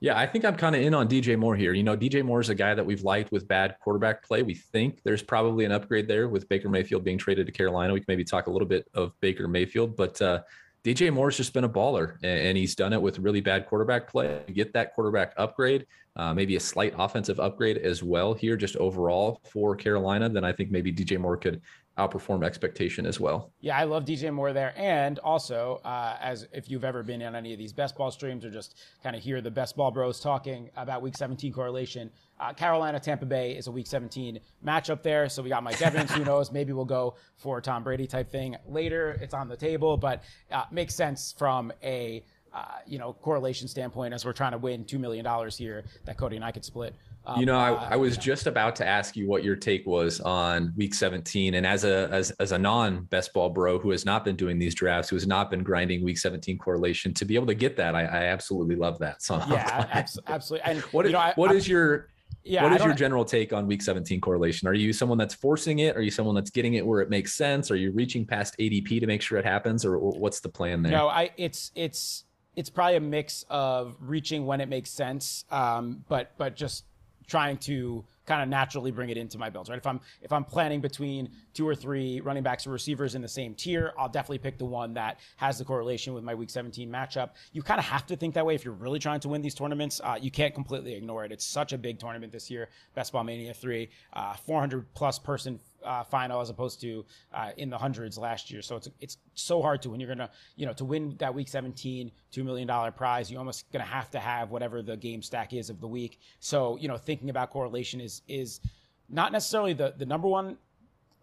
[0.00, 1.72] Yeah, I think I'm kind of in on DJ Moore here.
[1.74, 4.42] You know, DJ Moore is a guy that we've liked with bad quarterback play.
[4.42, 7.92] We think there's probably an upgrade there with Baker Mayfield being traded to Carolina.
[7.92, 10.42] We can maybe talk a little bit of Baker Mayfield, but uh,
[10.84, 14.42] DJ Moore's just been a baller, and he's done it with really bad quarterback play.
[14.52, 19.40] Get that quarterback upgrade, uh, maybe a slight offensive upgrade as well here, just overall
[19.44, 20.28] for Carolina.
[20.28, 21.62] Then I think maybe DJ Moore could
[21.98, 23.52] outperform expectation as well.
[23.60, 24.72] Yeah, I love DJ Moore there.
[24.76, 28.44] And also, uh, as if you've ever been on any of these best ball streams
[28.44, 32.52] or just kind of hear the best ball bros talking about week 17 correlation, uh,
[32.52, 35.28] Carolina Tampa Bay is a week 17 matchup there.
[35.28, 36.10] So we got Mike Evans.
[36.12, 36.50] Who knows?
[36.52, 39.18] Maybe we'll go for Tom Brady type thing later.
[39.20, 42.24] It's on the table, but uh, makes sense from a
[42.54, 46.18] uh, you know correlation standpoint as we're trying to win two million dollars here that
[46.18, 46.94] Cody and I could split.
[47.24, 48.22] Um, you know, I, I was yeah.
[48.22, 51.54] just about to ask you what your take was on week 17.
[51.54, 54.58] And as a as, as a non best ball bro who has not been doing
[54.58, 57.76] these drafts, who has not been grinding week 17 correlation, to be able to get
[57.76, 59.22] that, I, I absolutely love that.
[59.22, 60.70] So yeah, absolutely.
[60.70, 62.08] And what, you know, I, what is your
[62.44, 64.66] yeah, what is your general take on week 17 correlation?
[64.66, 65.96] Are you someone that's forcing it?
[65.96, 67.70] Are you someone that's getting it where it makes sense?
[67.70, 70.90] Are you reaching past ADP to make sure it happens, or what's the plan there?
[70.90, 72.24] No, I it's it's
[72.56, 76.84] it's probably a mix of reaching when it makes sense, um, but but just
[77.32, 79.78] trying to kind of naturally bring it into my builds, right?
[79.78, 83.28] If I'm if I'm planning between two or three running backs or receivers in the
[83.28, 86.90] same tier, I'll definitely pick the one that has the correlation with my Week 17
[86.90, 87.30] matchup.
[87.52, 89.54] You kind of have to think that way if you're really trying to win these
[89.54, 89.98] tournaments.
[90.04, 91.32] Uh, you can't completely ignore it.
[91.32, 95.58] It's such a big tournament this year, Best Ball Mania 3, uh, 400 plus person
[95.84, 98.62] uh, final as opposed to uh, in the hundreds last year.
[98.62, 100.00] So it's it's so hard to win.
[100.00, 103.30] You're gonna you know to win that week 17 two million dollar prize.
[103.30, 106.18] You're almost gonna have to have whatever the game stack is of the week.
[106.40, 108.60] So you know thinking about correlation is is
[109.08, 110.56] not necessarily the the number one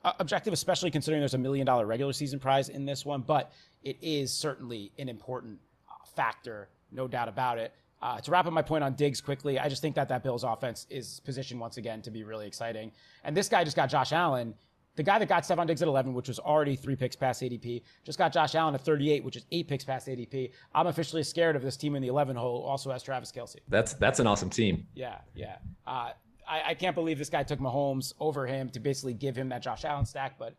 [0.04, 3.52] uh, objective, especially considering there's a million dollar regular season prize in this one, but
[3.84, 7.74] it is certainly an important uh, factor, no doubt about it.
[8.02, 10.44] Uh, to wrap up my point on Diggs quickly, I just think that that Bills
[10.44, 12.92] offense is positioned once again to be really exciting.
[13.24, 14.54] And this guy just got Josh Allen.
[14.96, 17.84] The guy that got Stefon Diggs at 11, which was already three picks past ADP,
[18.04, 20.52] just got Josh Allen at 38, which is eight picks past ADP.
[20.74, 22.64] I'm officially scared of this team in the 11 hole.
[22.64, 23.58] Also has Travis Kelce.
[23.68, 24.88] That's that's an awesome team.
[24.94, 25.58] Yeah, yeah.
[25.88, 26.12] Uh,
[26.50, 29.62] I, I, can't believe this guy took Mahomes over him to basically give him that
[29.62, 30.56] Josh Allen stack, but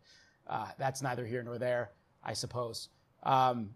[0.47, 1.91] uh, that's neither here nor there.
[2.23, 2.89] I suppose.
[3.23, 3.71] Um,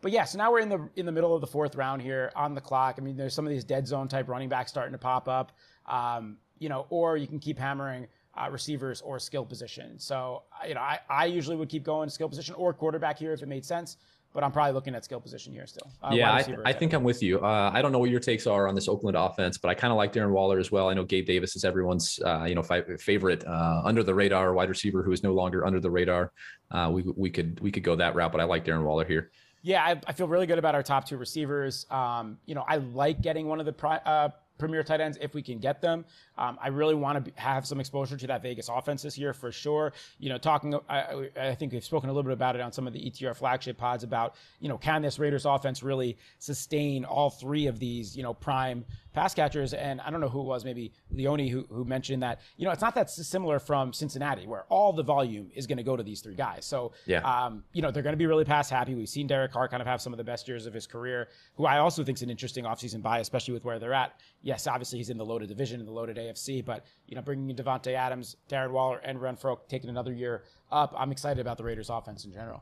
[0.00, 2.32] but yeah, so now we're in the in the middle of the fourth round here
[2.36, 2.96] on the clock.
[2.98, 5.52] I mean, there's some of these dead zone type running backs starting to pop up.
[5.86, 9.98] Um, you know, or you can keep hammering uh, receivers or skill position.
[9.98, 13.42] So you know, I, I usually would keep going skill position or quarterback here if
[13.42, 13.96] it made sense
[14.32, 15.90] but I'm probably looking at skill position here still.
[16.02, 17.40] Uh, yeah, I, I, think I'm with you.
[17.40, 19.90] Uh, I don't know what your takes are on this Oakland offense, but I kind
[19.90, 20.88] of like Darren Waller as well.
[20.88, 24.68] I know Gabe Davis is everyone's uh, you know favorite uh, under the radar wide
[24.68, 26.32] receiver who is no longer under the radar.
[26.70, 29.30] Uh, we we could we could go that route, but I like Darren Waller here.
[29.62, 31.86] Yeah, I, I feel really good about our top two receivers.
[31.90, 35.34] Um, you know, I like getting one of the pri- uh, premier tight ends if
[35.34, 36.04] we can get them.
[36.38, 39.50] Um, I really want to have some exposure to that Vegas offense this year for
[39.50, 39.92] sure.
[40.18, 42.86] You know, talking, I, I, think we've spoken a little bit about it on some
[42.86, 47.30] of the ETR flagship pods about, you know, can this Raiders offense really sustain all
[47.30, 49.74] three of these, you know, prime pass catchers?
[49.74, 52.70] And I don't know who it was, maybe Leone, who, who mentioned that, you know,
[52.70, 56.02] it's not that similar from Cincinnati where all the volume is going to go to
[56.02, 56.64] these three guys.
[56.64, 57.20] So, yeah.
[57.20, 58.94] um, you know, they're going to be really pass happy.
[58.94, 61.28] We've seen Derek Carr kind of have some of the best years of his career,
[61.56, 64.20] who I also think is an interesting offseason buy, especially with where they're at.
[64.50, 67.48] Yes, obviously he's in the loaded division, in the loaded AFC, but, you know, bringing
[67.50, 71.62] in Davante Adams, Darren Waller, and Renfrow taking another year up, I'm excited about the
[71.62, 72.60] Raiders offense in general.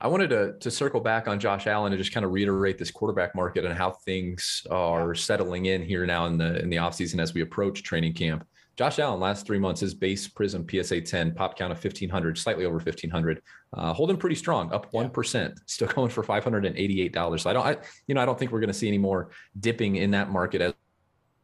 [0.00, 2.92] I wanted to to circle back on Josh Allen and just kind of reiterate this
[2.92, 7.18] quarterback market and how things are settling in here now in the in the offseason
[7.18, 8.46] as we approach training camp.
[8.76, 12.66] Josh Allen, last three months, his base Prism PSA 10 pop count of 1500, slightly
[12.66, 13.40] over 1500,
[13.72, 17.40] uh, holding pretty strong, up 1%, still going for $588.
[17.40, 19.30] So I don't, I, you know, I don't think we're going to see any more
[19.58, 20.74] dipping in that market as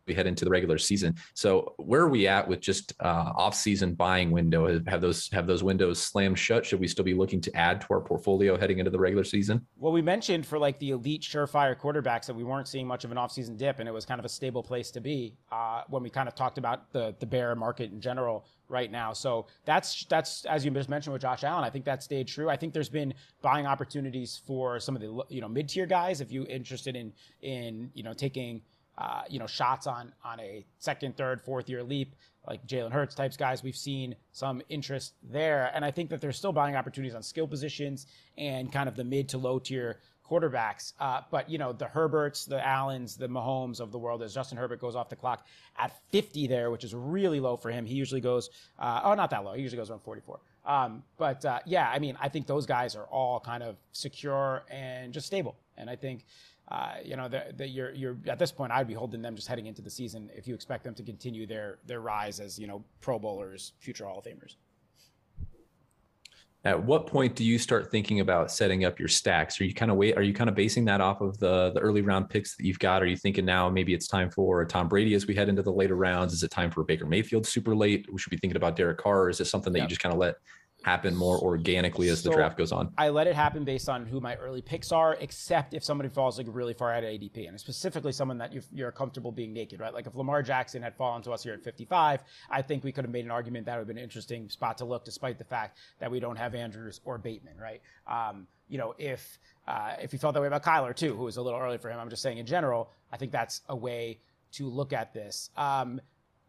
[0.07, 1.15] we head into the regular season.
[1.35, 4.81] So where are we at with just uh, off-season buying window?
[4.87, 6.67] Have those have those windows slammed shut?
[6.67, 9.65] Should we still be looking to add to our portfolio heading into the regular season?
[9.77, 13.13] Well, we mentioned for like the elite surefire quarterbacks that we weren't seeing much of
[13.13, 16.03] an off-season dip, and it was kind of a stable place to be uh, when
[16.03, 19.13] we kind of talked about the the bear market in general right now.
[19.13, 21.63] So that's that's as you just mentioned with Josh Allen.
[21.63, 22.49] I think that stayed true.
[22.49, 26.21] I think there's been buying opportunities for some of the you know mid tier guys
[26.21, 27.13] if you interested in
[27.43, 28.63] in you know taking
[28.99, 32.15] uh, you know, shots on on a second, third, fourth year leap,
[32.47, 33.63] like Jalen Hurts types guys.
[33.63, 37.47] We've seen some interest there, and I think that there's still buying opportunities on skill
[37.47, 40.93] positions and kind of the mid to low tier quarterbacks.
[40.99, 44.59] Uh, but you know, the Herberts, the Allens, the Mahomes of the world, as Justin
[44.59, 45.47] Herbert goes off the clock
[45.79, 47.85] at 50 there, which is really low for him.
[47.85, 49.55] He usually goes, uh, oh, not that low.
[49.55, 50.41] He usually goes around 44.
[50.65, 54.63] Um, but uh, yeah, I mean, I think those guys are all kind of secure
[54.71, 55.57] and just stable.
[55.77, 56.25] And I think
[56.73, 59.67] uh, you know, that you're you're at this point, I'd be holding them just heading
[59.67, 62.83] into the season if you expect them to continue their their rise as you know
[63.03, 64.57] Pro Bowlers, future Hall of Famers.
[66.65, 69.61] At what point do you start thinking about setting up your stacks?
[69.61, 70.17] Are you kind of wait?
[70.17, 72.79] Are you kind of basing that off of the the early round picks that you've
[72.79, 73.03] got?
[73.03, 75.73] Are you thinking now maybe it's time for Tom Brady as we head into the
[75.73, 76.33] later rounds?
[76.33, 78.07] Is it time for Baker Mayfield super late?
[78.11, 79.25] We should be thinking about Derek Carr.
[79.25, 80.37] Or is it something that you just kind of let
[80.83, 82.93] happen more organically as so the draft goes on?
[82.99, 86.39] I let it happen based on who my early picks are, except if somebody falls
[86.39, 89.81] like really far out of ADP, and specifically someone that you're, you're, comfortable being naked,
[89.81, 89.95] right?
[89.95, 93.05] Like if Lamar Jackson had fallen to us here at 55, I think we could
[93.05, 95.45] have made an argument that would have been an interesting spot to look, despite the
[95.45, 97.81] fact that we don't have Andrews or Bateman, right?
[98.07, 101.37] Um, you know, if uh, if you felt that way about Kyler too, who was
[101.37, 104.19] a little early for him, I'm just saying in general, I think that's a way
[104.53, 105.51] to look at this.
[105.57, 106.01] Um,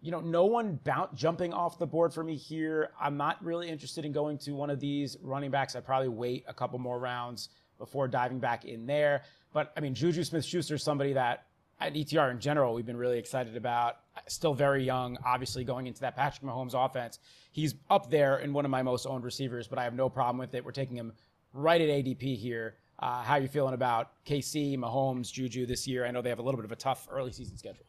[0.03, 2.89] you know, no one bounce, jumping off the board for me here.
[2.99, 5.77] I'm not really interested in going to one of these running backs.
[5.77, 9.23] I'd probably wait a couple more rounds before diving back in there.
[9.53, 11.45] But I mean, Juju Smith Schuster is somebody that
[11.79, 13.99] at ETR in general, we've been really excited about.
[14.27, 17.19] Still very young, obviously going into that Patrick Mahomes offense.
[17.53, 20.37] He's up there in one of my most owned receivers, but I have no problem
[20.37, 20.65] with it.
[20.65, 21.13] We're taking him
[21.53, 22.75] right at ADP here.
[22.99, 26.05] Uh, how are you feeling about KC, Mahomes, Juju this year?
[26.05, 27.85] I know they have a little bit of a tough early season schedule.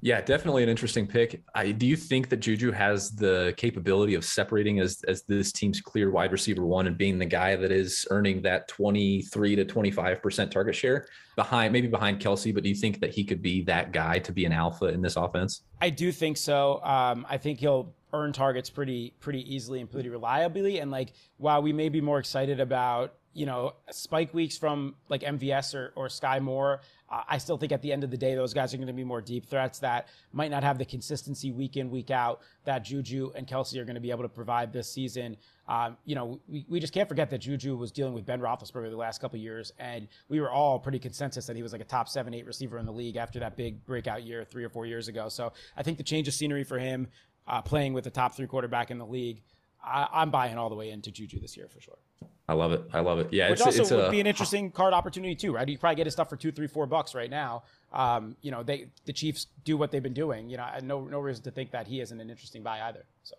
[0.00, 1.42] Yeah, definitely an interesting pick.
[1.54, 5.80] I, do you think that Juju has the capability of separating as as this team's
[5.80, 10.50] clear wide receiver one and being the guy that is earning that 23 to 25%
[10.50, 11.06] target share
[11.36, 12.52] behind maybe behind Kelce?
[12.52, 15.00] but do you think that he could be that guy to be an alpha in
[15.00, 15.62] this offense?
[15.80, 16.82] I do think so.
[16.82, 20.78] Um, I think he'll earn targets pretty pretty easily and pretty reliably.
[20.78, 25.22] And like while we may be more excited about you know spike weeks from like
[25.22, 26.80] MVS or, or Skyy Moore,
[27.28, 29.04] I still think at the end of the day, those guys are going to be
[29.04, 33.32] more deep threats that might not have the consistency week in, week out that Juju
[33.34, 35.36] and Kelce are going to be able to provide this season.
[35.68, 38.88] Um, you know, we, we just can't forget that Juju was dealing with Ben Roethlisberger
[38.88, 41.86] the last couple years, and we were all pretty consensus that he was like a
[41.86, 44.86] top seven, eight receiver in the league after that big breakout year three or four
[44.86, 45.28] years ago.
[45.28, 47.08] So I think the change of scenery for him,
[47.46, 49.42] uh, playing with the top three quarterback in the league,
[49.84, 51.98] I, am buying all the way into Juju this year for sure.
[52.48, 52.82] I love it.
[52.92, 53.28] I love it.
[53.32, 55.68] Yeah, which it's, also it's would a, be an interesting card opportunity too, right?
[55.68, 57.62] You probably get his stuff for two, three, four bucks right now.
[57.92, 60.48] Um, you know, they the Chiefs do what they've been doing.
[60.48, 63.04] You know, no no reason to think that he isn't an interesting buy either.
[63.22, 63.36] So.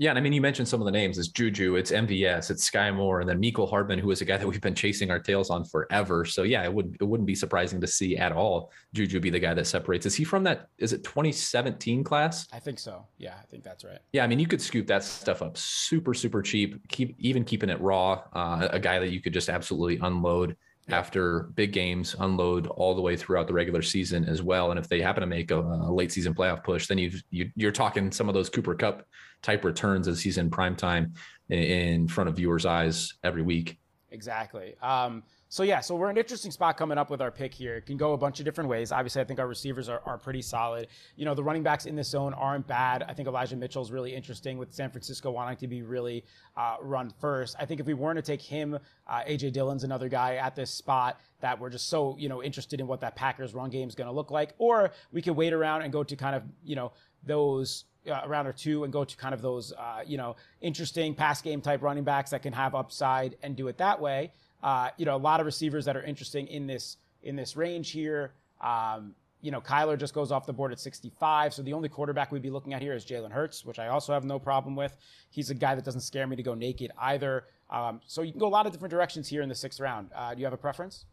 [0.00, 1.18] Yeah, and I mean, you mentioned some of the names.
[1.18, 4.36] It's Juju, it's MVS, it's Skyy Moore, and then Mecole Hardman, who is a guy
[4.36, 6.24] that we've been chasing our tails on forever.
[6.24, 9.40] So yeah, it would it wouldn't be surprising to see at all Juju be the
[9.40, 10.06] guy that separates.
[10.06, 10.68] Is he from that?
[10.78, 12.46] Is it 2017 class?
[12.52, 13.06] I think so.
[13.18, 13.98] Yeah, I think that's right.
[14.12, 16.80] Yeah, I mean, you could scoop that stuff up super super cheap.
[16.88, 18.22] Keep even keeping it raw.
[18.32, 20.56] Uh, a guy that you could just absolutely unload
[20.88, 24.70] after big games, unload all the way throughout the regular season as well.
[24.70, 27.50] And if they happen to make a, a late season playoff push, then you've, you,
[27.54, 29.04] you are talking some of those Cooper Kupp
[29.42, 31.14] type returns as he's in prime time
[31.48, 33.78] in, in front of viewers' eyes every week.
[34.10, 34.74] Exactly.
[34.80, 37.76] Um, so yeah, so we're in an interesting spot coming up with our pick here.
[37.76, 38.92] It can go a bunch of different ways.
[38.92, 40.88] Obviously, I think our receivers are, are pretty solid.
[41.16, 43.02] You know, the running backs in this zone aren't bad.
[43.08, 46.24] I think Elijah Mitchell is really interesting with San Francisco wanting to be really
[46.56, 47.56] uh, run first.
[47.58, 50.70] I think if we weren't to take him, uh, AJ Dillon's another guy at this
[50.70, 53.94] spot that we're just so you know interested in what that Packers run game is
[53.94, 54.52] going to look like.
[54.58, 56.92] Or we could wait around and go to kind of you know
[57.24, 61.14] those uh, round or two and go to kind of those uh, you know interesting
[61.14, 64.30] pass game type running backs that can have upside and do it that way.
[64.62, 67.90] Uh, you know, a lot of receivers that are interesting in this in this range
[67.90, 68.32] here.
[68.60, 71.54] Um, you know, Kyler just goes off the board at 65.
[71.54, 74.12] So the only quarterback we'd be looking at here is Jalen Hurts, which I also
[74.12, 74.96] have no problem with.
[75.30, 77.44] He's a guy that doesn't scare me to go naked either.
[77.70, 80.10] Um, so you can go a lot of different directions here in the sixth round.
[80.14, 81.04] Uh, do you have a preference?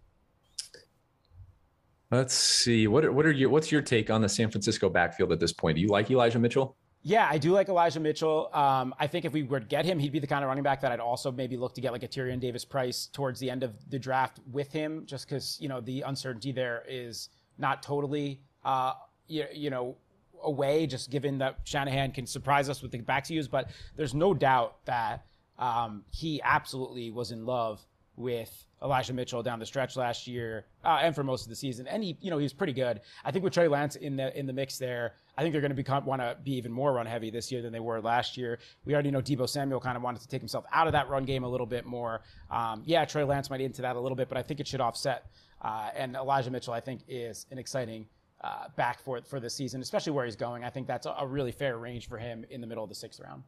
[2.11, 2.87] Let's see.
[2.87, 5.75] What what are your what's your take on the San Francisco backfield at this point?
[5.75, 6.75] Do you like Elijah Mitchell?
[7.07, 8.49] Yeah, I do like Elijah Mitchell.
[8.51, 10.63] Um, I think if we were to get him, he'd be the kind of running
[10.63, 13.47] back that I'd also maybe look to get like a Tyrion Davis Price towards the
[13.47, 17.83] end of the draft with him, just because you know the uncertainty there is not
[17.83, 18.93] totally uh,
[19.27, 19.95] you, you know
[20.41, 23.51] away, just given that Shanahan can surprise us with the backs he used.
[23.51, 25.27] But there's no doubt that
[25.59, 27.85] um, he absolutely was in love
[28.17, 31.87] with Elijah Mitchell down the stretch last year uh, and for most of the season.
[31.87, 33.01] And he, you know, he was pretty good.
[33.23, 35.75] I think with Trey Lance in the in the mix there, I think they're going
[35.75, 38.59] to want to be even more run heavy this year than they were last year.
[38.85, 41.25] We already know Deebo Samuel kind of wanted to take himself out of that run
[41.25, 42.21] game a little bit more.
[42.51, 44.81] Um, yeah, Trey Lance might into that a little bit, but I think it should
[44.81, 45.25] offset.
[45.61, 48.05] Uh, and Elijah Mitchell, I think, is an exciting
[48.41, 50.63] uh, back for for the season, especially where he's going.
[50.63, 53.19] I think that's a really fair range for him in the middle of the sixth
[53.19, 53.43] round.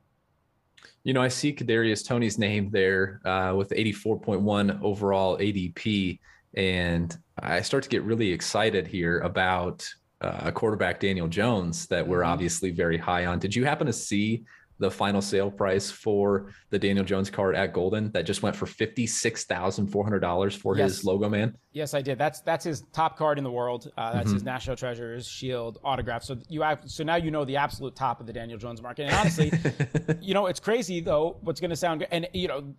[1.03, 6.19] You know, I see Kadarius Toney's name there uh, with 84.1 overall ADP,
[6.55, 9.87] and I start to get really excited here about
[10.21, 12.31] uh, quarterback Daniel Jones that we're mm-hmm.
[12.31, 13.39] obviously very high on.
[13.39, 14.43] Did you happen to see
[14.79, 18.65] the final sale price for the Daniel Jones card at Goldin that just went for
[18.65, 20.97] fifty six thousand four hundred dollars for yes.
[20.97, 21.57] his logo man.
[21.71, 22.17] Yes, I did.
[22.17, 23.91] That's that's his top card in the world.
[23.97, 24.33] Uh, that's mm-hmm.
[24.33, 26.23] his National Treasures Shield autograph.
[26.23, 29.03] So you have so now you know the absolute top of the Daniel Jones market.
[29.03, 29.51] And honestly,
[30.21, 31.37] you know it's crazy though.
[31.41, 32.73] What's going to sound good, and you know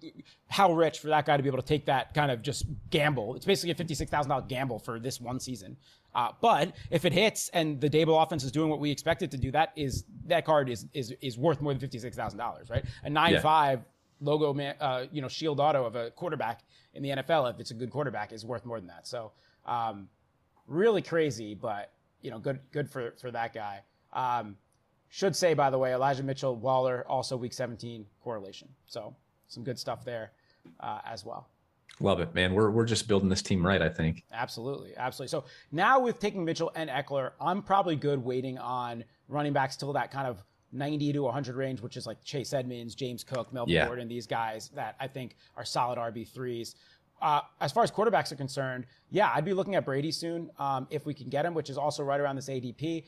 [0.48, 3.34] how rich for that guy to be able to take that kind of just gamble.
[3.34, 5.76] It's basically a fifty six thousand dollar gamble for this one season.
[6.18, 9.30] Uh, but if it hits and the Daboll offense is doing what we expect it
[9.30, 12.40] to do, that is that card is is is worth more than fifty six thousand
[12.40, 12.84] dollars, right?
[13.04, 13.40] A nine yeah.
[13.40, 13.84] five
[14.20, 16.62] logo, man, uh, you know, shield auto of a quarterback
[16.94, 19.06] in the NFL, if it's a good quarterback, is worth more than that.
[19.06, 19.30] So,
[19.64, 20.08] um,
[20.66, 23.82] really crazy, but you know, good good for for that guy.
[24.12, 24.56] Um,
[25.10, 28.68] should say, by the way, Elijah Mitchell, Waller, also week 17 correlation.
[28.86, 29.14] So
[29.46, 30.32] some good stuff there
[30.80, 31.48] uh, as well.
[32.00, 32.54] Love it, man.
[32.54, 34.24] We're, we're just building this team right, I think.
[34.32, 34.96] Absolutely.
[34.96, 35.28] Absolutely.
[35.28, 39.92] So now with taking Mitchell and Ekeler, I'm probably good waiting on running backs till
[39.94, 43.74] that kind of 90 to 100 range, which is like Chase Edmonds, James Cook, Melvin
[43.74, 43.86] yeah.
[43.86, 46.74] Gordon, these guys that I think are solid RB3s.
[47.20, 50.86] Uh, as far as quarterbacks are concerned, yeah, I'd be looking at Brady soon um,
[50.90, 53.04] if we can get him, which is also right around this ADP.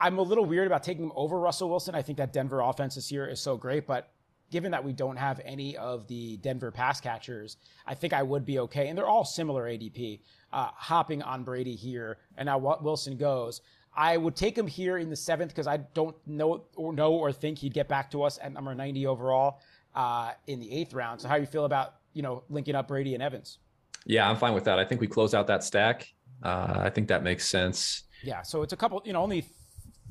[0.00, 1.94] I'm a little weird about taking him over Russell Wilson.
[1.94, 4.10] I think that Denver offense this year is so great, but
[4.54, 8.46] given that we don't have any of the Denver pass catchers, I think I would
[8.46, 8.86] be okay.
[8.86, 10.20] And they're all similar ADP.
[10.52, 13.60] Uh, hopping on Brady here, and now what Wilson goes.
[13.96, 17.32] I would take him here in the seventh because I don't know or know or
[17.32, 19.60] think he'd get back to us at number 90 overall
[19.96, 21.20] uh, in the eighth round.
[21.20, 23.58] So how do you feel about you know linking up Brady and Evans?
[24.06, 24.78] Yeah, I'm fine with that.
[24.78, 26.14] I think we close out that stack.
[26.44, 28.04] Uh, I think that makes sense.
[28.22, 29.48] Yeah, so it's a couple, you know, only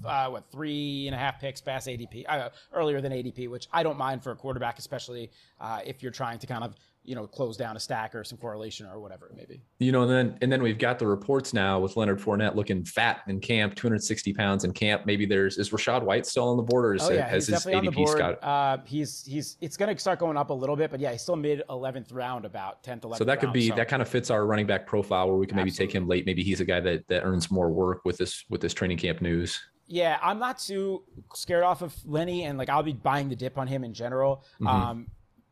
[0.06, 3.84] uh, what three and a half picks past ADP uh, earlier than ADP, which I
[3.84, 7.28] don't mind for a quarterback, especially uh, if you're trying to kind of you know
[7.28, 9.62] close down a stack or some correlation or whatever it may be.
[9.80, 12.86] You know, and then and then we've got the reports now with Leonard Fournette looking
[12.86, 15.06] fat in camp, 260 pounds in camp.
[15.06, 17.66] Maybe there's is Rachaad White still on the board, or is, oh, yeah, has his
[17.66, 18.44] ADP Scott?
[18.44, 21.22] Uh, he's he's it's going to start going up a little bit, but yeah, he's
[21.22, 23.18] still mid 11th round, about 10th 11th.
[23.18, 23.76] So that could round, be so.
[23.76, 25.94] that kind of fits our running back profile where we can maybe Absolutely.
[25.94, 26.26] take him late.
[26.26, 29.22] Maybe he's a guy that that earns more work with this with this training camp
[29.22, 31.04] news yeah, I'm not too
[31.34, 34.44] scared off of Lenny, and like I'll be buying the dip on him in general.
[34.56, 34.68] Mm-hmm.
[34.68, 35.08] Um,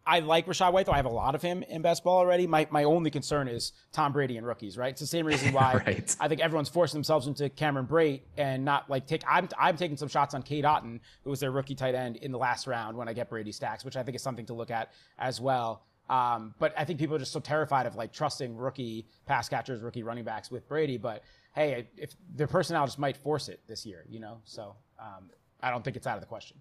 [0.06, 2.48] I like Rachaad White, though I have a lot of him in best ball already.
[2.48, 4.90] My my only concern is Tom Brady and rookies, right?
[4.90, 6.16] It's the same reason why right.
[6.20, 9.24] I think everyone's forcing themselves into Cameron Brate and not like take.
[9.28, 12.32] I'm I'm taking some shots on Cade Otton, who was their rookie tight end in
[12.32, 14.72] the last round when I get Brady stacks, which I think is something to look
[14.72, 15.84] at as well.
[16.10, 19.82] Um, but I think people are just so terrified of like trusting rookie pass catchers,
[19.82, 20.98] rookie running backs with Brady.
[20.98, 21.24] But
[21.54, 25.30] hey, if their personnel just might force it this year, you know, so um,
[25.62, 26.58] I don't think it's out of the question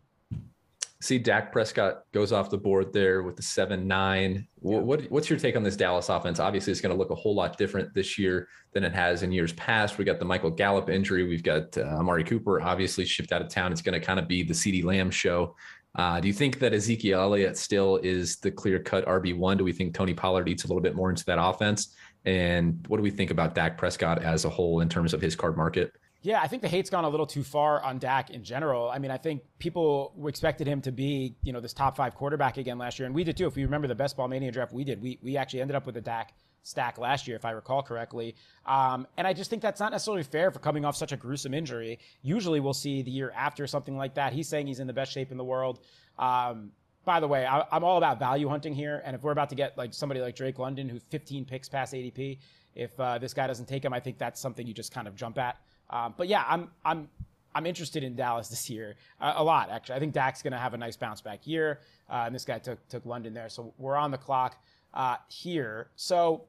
[1.00, 4.46] see Dak Prescott goes off the board there with the seven nine.
[4.56, 6.38] What, what, what's your take on this Dallas offense?
[6.38, 9.32] Obviously, it's going to look a whole lot different this year than it has in
[9.32, 9.98] years past.
[9.98, 11.26] We got the Michael Gallup injury.
[11.26, 13.72] We've got uh, Amari Cooper obviously shipped out of town.
[13.72, 15.56] It's going to kind of be the CeeDee Lamb show.
[15.96, 19.56] Uh, do you think that Ezekiel Elliott still is the clear cut RB one?
[19.56, 21.94] Do we think Tony Pollard eats a little bit more into that offense?
[22.24, 25.34] And what do we think about Dak Prescott as a whole in terms of his
[25.34, 25.92] card market?
[26.22, 28.90] Yeah, I think the hate's gone a little too far on Dak in general.
[28.90, 32.58] I mean, I think people expected him to be, you know, this top five quarterback
[32.58, 33.46] again last year, and we did too.
[33.46, 35.00] If you remember the best ball mania draft, we did.
[35.00, 38.36] We we actually ended up with a Dak stack last year, if I recall correctly.
[38.66, 41.54] Um, and I just think that's not necessarily fair for coming off such a gruesome
[41.54, 41.98] injury.
[42.20, 44.34] Usually, we'll see the year after something like that.
[44.34, 45.80] He's saying he's in the best shape in the world.
[46.18, 46.72] Um,
[47.04, 49.54] by the way, I, am all about value hunting here, and if we're about to
[49.54, 52.38] get like somebody like Drake London, who 15 picks past ADP,
[52.74, 55.16] if uh, this guy doesn't take him, I think that's something you just kind of
[55.16, 55.56] jump at.
[55.88, 57.08] Um, but yeah, I'm I'm
[57.54, 59.96] I'm interested in Dallas this year uh, a lot actually.
[59.96, 62.58] I think Dak's going to have a nice bounce back year, uh, and this guy
[62.58, 64.62] took took London there, so we're on the clock
[64.94, 65.90] uh, here.
[65.96, 66.44] So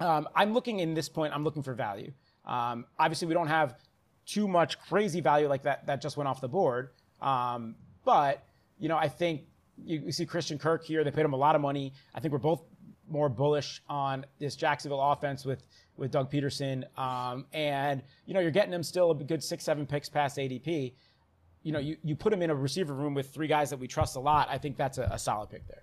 [0.00, 1.34] um, I'm looking in this point.
[1.34, 2.12] I'm looking for value.
[2.46, 3.76] Um, obviously, we don't have
[4.24, 6.90] too much crazy value like that that just went off the board,
[7.20, 8.44] um, but
[8.78, 9.42] you know I think
[9.84, 11.04] you, you see Christian Kirk here.
[11.04, 11.92] They paid him a lot of money.
[12.14, 12.62] I think we're both
[13.10, 15.62] more bullish on this Jacksonville offense with
[15.98, 16.84] with Doug Pederson.
[16.98, 20.94] Um, and, you know, you're getting him still a good six, seven picks past ADP.
[21.64, 23.88] You know, you, you put him in a receiver room with three guys that we
[23.88, 24.48] trust a lot.
[24.48, 25.82] I think that's a, a solid pick there.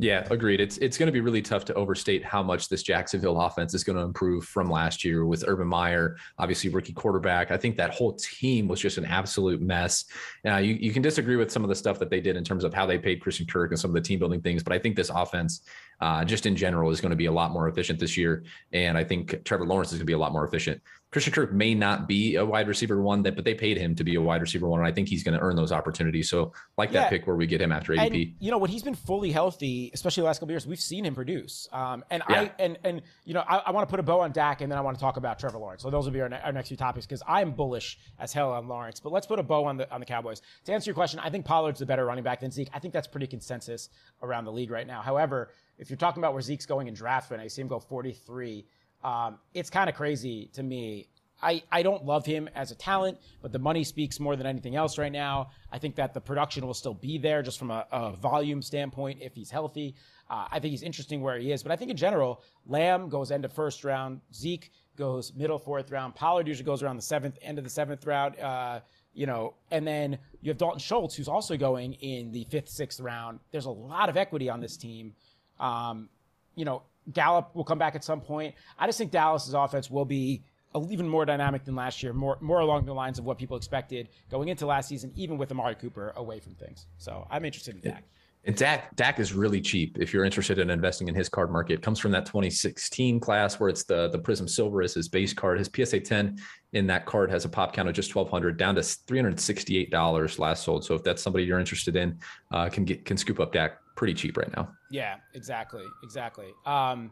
[0.00, 0.60] Yeah, agreed.
[0.60, 3.82] It's it's going to be really tough to overstate how much this Jacksonville offense is
[3.82, 7.50] going to improve from last year with Urban Meyer, obviously rookie quarterback.
[7.50, 10.04] I think that whole team was just an absolute mess.
[10.44, 12.62] Now you, you can disagree with some of the stuff that they did in terms
[12.62, 14.78] of how they paid Christian Kirk and some of the team building things, but I
[14.78, 15.62] think this offense,
[16.00, 18.44] uh, just in general, is going to be a lot more efficient this year.
[18.72, 20.80] And I think Trevor Lawrence is going to be a lot more efficient.
[21.10, 24.04] Christian Kirk may not be a wide receiver one, that but they paid him to
[24.04, 26.28] be a wide receiver one, and I think he's going to earn those opportunities.
[26.28, 27.02] So, like yeah.
[27.02, 28.06] that pick where we get him after ADP.
[28.06, 31.06] And, you know, when he's been fully healthy, especially the last couple years, we've seen
[31.06, 31.66] him produce.
[31.72, 32.40] Um, and yeah.
[32.40, 34.70] I and and you know, I, I want to put a bow on Dak, and
[34.70, 35.82] then I want to talk about Trevor Lawrence.
[35.82, 38.68] So those will be our, our next few topics because I'm bullish as hell on
[38.68, 39.00] Lawrence.
[39.00, 40.42] But let's put a bow on the on the Cowboys.
[40.66, 42.68] To answer your question, I think Pollard's the better running back than Zeke.
[42.74, 43.88] I think that's pretty consensus
[44.22, 45.00] around the league right now.
[45.00, 47.78] However, if you're talking about where Zeke's going in draft, when I see him go
[47.78, 48.66] 43.
[49.04, 51.08] Um, it's kind of crazy to me
[51.42, 54.74] I, I don't love him as a talent, but the money speaks more than anything
[54.76, 55.50] else right now.
[55.70, 59.20] I think that the production will still be there just from a, a volume standpoint
[59.22, 59.94] if he's healthy.
[60.28, 63.30] Uh, I think he's interesting where he is, but I think in general, Lamb goes
[63.30, 67.38] end of first round, Zeke goes middle fourth round, Pollard usually goes around the seventh
[67.40, 68.38] end of the seventh round.
[68.38, 68.80] Uh,
[69.14, 73.00] you know, and then you have Dalton Schultz, who's also going in the fifth, sixth
[73.00, 73.40] round.
[73.50, 75.14] There's a lot of equity on this team.
[75.58, 76.08] Um,
[76.54, 76.82] you know,
[77.12, 78.54] Gallup will come back at some point.
[78.78, 80.42] I just think Dallas's offense will be
[80.90, 84.08] even more dynamic than last year, more more along the lines of what people expected
[84.30, 86.86] going into last season, even with Amari Cooper away from things.
[86.98, 88.04] So I'm interested in Dak.
[88.44, 91.74] And Dak, Dak is really cheap if you're interested in investing in his card market.
[91.74, 95.32] It comes from that 2016 class where it's the the Prism Silver is his base
[95.32, 95.58] card.
[95.58, 96.38] His PSA 10
[96.72, 100.64] in that card has a pop count of just 1,200, down to 368 dollars last
[100.64, 100.84] sold.
[100.84, 102.18] So if that's somebody you're interested in,
[102.52, 104.70] uh, can get can scoop up Dak pretty cheap right now.
[104.90, 106.54] Yeah, exactly, exactly.
[106.64, 107.10] Um,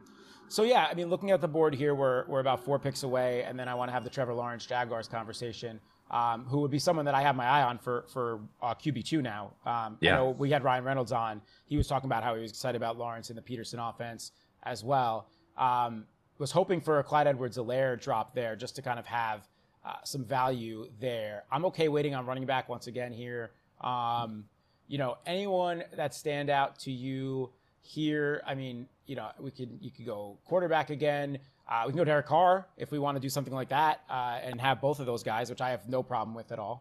[0.49, 3.43] so yeah, I mean, looking at the board here, we're we're about four picks away,
[3.43, 5.81] and then I want to have the Trevor Lawrence Jaguars conversation,
[6.13, 9.05] um, who would be someone that I have my eye on for for uh, QB
[9.05, 9.53] two now.
[9.67, 10.23] Um, yeah.
[10.23, 11.43] we had Ryan Reynolds on.
[11.67, 14.31] He was talking about how he was excited about Lawrence in the Pederson offense
[14.63, 15.29] as well.
[15.59, 16.05] Um,
[16.39, 19.49] was hoping for a Clyde Edwards-Helaire drop there just to kind of have
[19.85, 21.45] uh, some value there.
[21.51, 23.53] I'm okay waiting on running back once again here.
[23.81, 24.45] Um,
[24.89, 27.51] you know, anyone that stand out to you
[27.83, 28.43] here?
[28.47, 31.39] I mean, you know, we could you could go quarterback again.
[31.69, 34.39] Uh, we can go Derek Carr if we want to do something like that uh,
[34.43, 36.81] and have both of those guys, which I have no problem with at all.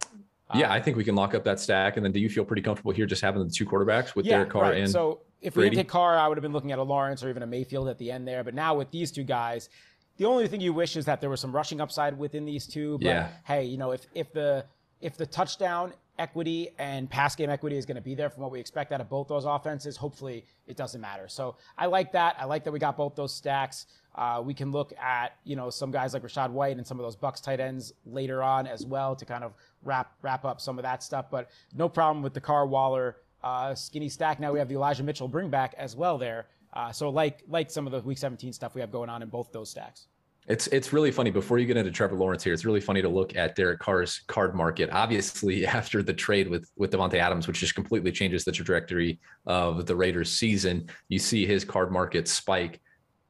[0.53, 1.97] Yeah, I think we can lock up that stack.
[1.97, 4.37] And then, do you feel pretty comfortable here just having the two quarterbacks with yeah,
[4.37, 4.77] Derek Carr right.
[4.77, 5.65] and so if Brady?
[5.65, 7.47] we didn't take Carr, I would have been looking at a Lawrence or even a
[7.47, 8.43] Mayfield at the end there.
[8.43, 9.69] But now with these two guys,
[10.17, 12.97] the only thing you wish is that there was some rushing upside within these two.
[12.99, 13.27] But yeah.
[13.43, 14.65] hey, you know, if if the
[15.01, 18.51] if the touchdown equity and pass game equity is going to be there from what
[18.51, 19.97] we expect out of both those offenses.
[19.97, 21.27] Hopefully, it doesn't matter.
[21.27, 22.35] So I like that.
[22.39, 23.87] I like that we got both those stacks.
[24.15, 27.05] Uh, we can look at you know some guys like Rachaad White and some of
[27.05, 29.53] those Bucks tight ends later on as well to kind of
[29.83, 31.25] wrap wrap up some of that stuff.
[31.29, 34.39] But no problem with the Carr Waller uh, skinny stack.
[34.39, 36.47] Now we have the Elijah Mitchell bring back as well there.
[36.73, 39.29] Uh, so like like some of the Week 17 stuff we have going on in
[39.29, 40.07] both those stacks.
[40.47, 41.31] It's it's really funny.
[41.31, 44.21] Before you get into Trevor Lawrence here, it's really funny to look at Derek Carr's
[44.27, 44.89] card market.
[44.91, 49.87] Obviously, after the trade with with Davante Adams, which just completely changes the trajectory of
[49.87, 52.79] the Raiders' season, you see his card market spike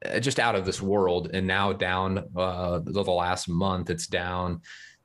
[0.04, 1.30] uh, just out of this world.
[1.32, 4.60] And now down uh, the last month, it's down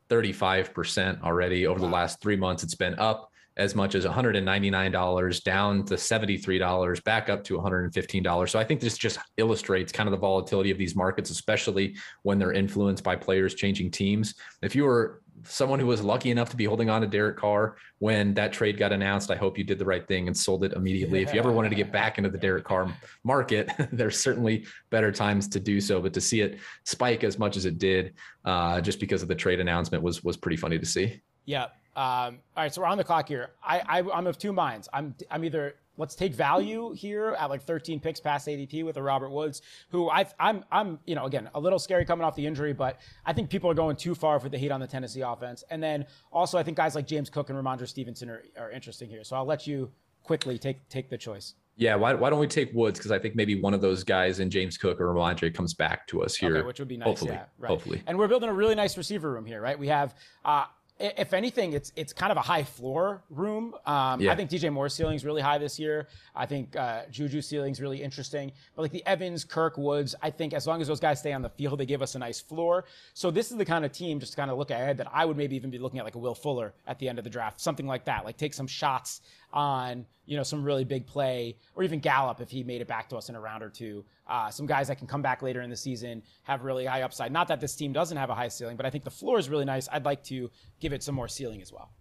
[0.09, 1.65] 35% already.
[1.65, 1.87] Over wow.
[1.87, 7.29] the last three months, it's been up as much as $199 down to $73 back
[7.29, 10.95] up to $115 so i think this just illustrates kind of the volatility of these
[10.95, 16.03] markets especially when they're influenced by players changing teams if you were someone who was
[16.03, 19.35] lucky enough to be holding on to Derek Carr when that trade got announced, I
[19.35, 21.19] hope you did the right thing and sold it immediately.
[21.19, 21.27] Yeah.
[21.27, 22.93] If you ever wanted to get back into the Derek Carr
[23.23, 26.01] market, there's certainly better times to do so.
[26.01, 28.13] But to see it spike as much as it did,
[28.45, 31.21] uh, just because of the trade announcement, was was pretty funny to see.
[31.45, 33.51] Yeah, um, all right, so we're on the clock here.
[33.63, 34.87] I, I am of two minds.
[34.93, 39.01] I'm I'm either let's take value here at like 13 picks past ADP with a
[39.01, 42.45] Robert Woods, who I I'm I'm you know again a little scary coming off the
[42.45, 45.21] injury, but I think people are going too far for the heat on the Tennessee
[45.21, 45.63] offense.
[45.69, 49.09] And then also I think guys like James Cook and Rhamondre Stevenson are, are interesting
[49.09, 49.23] here.
[49.23, 49.91] So I'll let you
[50.23, 51.55] quickly take take the choice.
[51.77, 52.99] Yeah, why, why don't we take Woods?
[52.99, 56.05] Because I think maybe one of those guys in James Cook or Rhamondre comes back
[56.07, 57.07] to us here, okay, which would be nice.
[57.07, 57.69] Hopefully, yeah, right.
[57.69, 58.03] hopefully.
[58.05, 59.79] And we're building a really nice receiver room here, right?
[59.79, 60.13] We have
[60.45, 60.65] uh,
[61.01, 63.73] if anything, it's it's kind of a high floor room.
[63.85, 64.31] Um, yeah.
[64.31, 66.07] I think DJ Moore's ceiling is really high this year.
[66.35, 68.51] I think uh, Juju's ceiling is really interesting.
[68.75, 71.41] But like the Evans, Kirk, Woods, I think as long as those guys stay on
[71.41, 72.85] the field, they give us a nice floor.
[73.13, 75.25] So this is the kind of team, just to kind of look ahead, that I
[75.25, 77.29] would maybe even be looking at like a Will Fuller at the end of the
[77.29, 78.25] draft, something like that.
[78.25, 79.21] Like take some shots
[79.53, 83.09] on you know some really big play, or even Gallup if he made it back
[83.09, 84.05] to us in a round or two.
[84.27, 87.31] Uh, some guys that can come back later in the season have really high upside.
[87.31, 89.49] Not that this team doesn't have a high ceiling, but I think the floor is
[89.49, 89.89] really nice.
[89.91, 90.49] I'd like to
[90.79, 91.91] give it some more ceiling as well.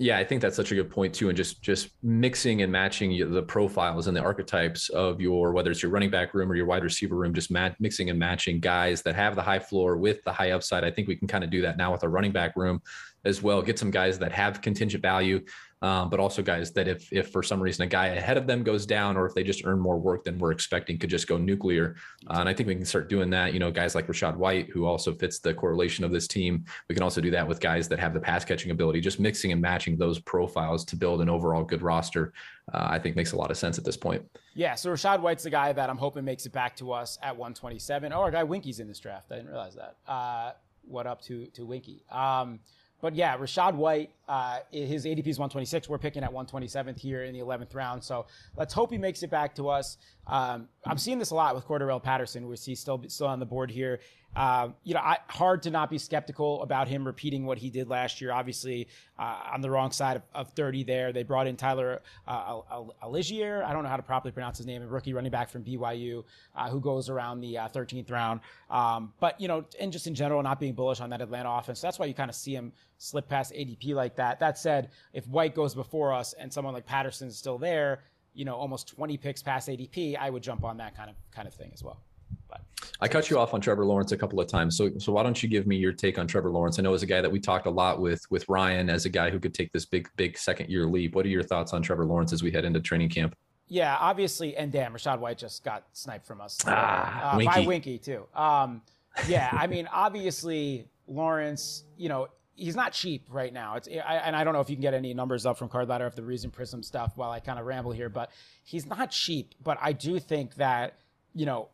[0.00, 3.32] Yeah, I think that's such a good point too, and just just mixing and matching
[3.32, 6.66] the profiles and the archetypes of your whether it's your running back room or your
[6.66, 10.22] wide receiver room, just mat- mixing and matching guys that have the high floor with
[10.22, 10.84] the high upside.
[10.84, 12.80] I think we can kind of do that now with our running back room
[13.24, 13.60] as well.
[13.60, 15.44] Get some guys that have contingent value
[15.82, 18.62] um, but also guys that if if for some reason a guy ahead of them
[18.62, 21.36] goes down or if they just earn more work than we're expecting could just go
[21.36, 21.96] nuclear.
[22.28, 24.68] Uh, and i think we can start doing that you know guys like rachaad white
[24.70, 26.64] who also fits the correlation of this team.
[26.88, 29.52] We can also do that with guys that have the pass catching ability just mixing
[29.52, 32.32] and matching those profiles to build an overall good roster.
[32.72, 34.22] Uh, i think makes a lot of sense at this point.
[34.54, 37.36] Yeah so rachaad white's the guy that i'm hoping makes it back to us at
[37.36, 39.30] 127 oh our guy winky's in this draft.
[39.30, 39.96] I didn't realize that.
[40.06, 40.52] Uh,
[40.82, 42.02] what up to to winky?
[42.10, 42.60] Um,
[43.00, 45.88] but yeah, Rachaad White, uh, his ADP is 126.
[45.88, 48.02] We're picking at 127th here in the 11th round.
[48.02, 48.26] So
[48.56, 49.98] let's hope he makes it back to us.
[50.26, 53.46] Um, I'm seeing this a lot with Cordarrelle Patterson, which he's still still on the
[53.46, 54.00] board here.
[54.36, 57.88] Uh, you know, I, hard to not be skeptical about him repeating what he did
[57.88, 58.30] last year.
[58.30, 58.86] Obviously,
[59.18, 61.12] uh, on the wrong side of, of, 30 there.
[61.12, 62.60] They brought in Tyler uh,
[63.02, 63.64] Allgeier.
[63.64, 66.22] I don't know how to properly pronounce his name, a rookie running back from BYU
[66.54, 68.40] uh, who goes around the 13th uh, round.
[68.70, 71.80] Um, but, you know, and just in general, not being bullish on that Atlanta offense.
[71.80, 74.38] That's why you kind of see him slip past ADP like that.
[74.38, 78.02] That said, if White goes before us and someone like Patterson's still there,
[78.34, 81.48] you know, almost 20 picks past ADP, I would jump on that kind of kind
[81.48, 82.02] of thing as well.
[82.48, 82.62] But
[83.00, 84.76] I cut you off on Trevor Lawrence a couple of times.
[84.76, 86.78] So so why don't you give me your take on Trevor Lawrence?
[86.78, 89.08] I know as a guy that we talked a lot with with Ryan as a
[89.08, 91.14] guy who could take this big big second year leap.
[91.14, 93.34] What are your thoughts on Trevor Lawrence as we head into training camp?
[93.68, 97.60] Yeah, obviously, and damn, Rachaad White just got sniped from us ah, uh, Winky.
[97.60, 98.26] by Winky too.
[98.34, 98.80] Um,
[99.26, 103.76] yeah, I mean, obviously Lawrence, you know, he's not cheap right now.
[103.76, 105.88] It's I, and I don't know if you can get any numbers up from Card
[105.88, 108.30] Ladder of the Reason Prism stuff while I kind of ramble here, but
[108.64, 109.54] he's not cheap.
[109.62, 110.98] But I do think that
[111.34, 111.68] you know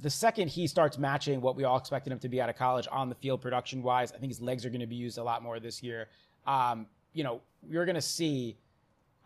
[0.00, 2.86] the second he starts matching what we all expected him to be out of college
[2.90, 5.22] on the field production wise, I think his legs are going to be used a
[5.22, 6.08] lot more this year.
[6.46, 8.56] Um, you know, you're going to see,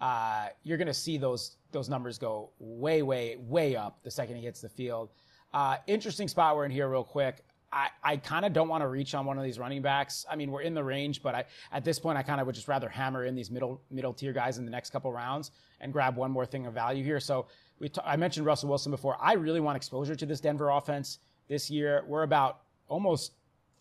[0.01, 4.37] uh, you're going to see those those numbers go way, way, way up the second
[4.37, 5.11] he hits the field.
[5.55, 7.45] Uh, interesting spot we're in here, real quick.
[7.73, 10.27] I, I kind of don't want to reach on one of these running backs.
[10.31, 12.55] I mean, we're in the range, but I, at this point, I kind of would
[12.55, 15.51] just rather hammer in these middle middle tier guys in the next couple rounds
[15.81, 17.19] and grab one more thing of value here.
[17.19, 17.47] So
[17.83, 19.17] we t- I mentioned Russell Wilson before.
[19.21, 21.19] I really want exposure to this Denver offense
[21.49, 22.05] this year.
[22.07, 23.33] We're about almost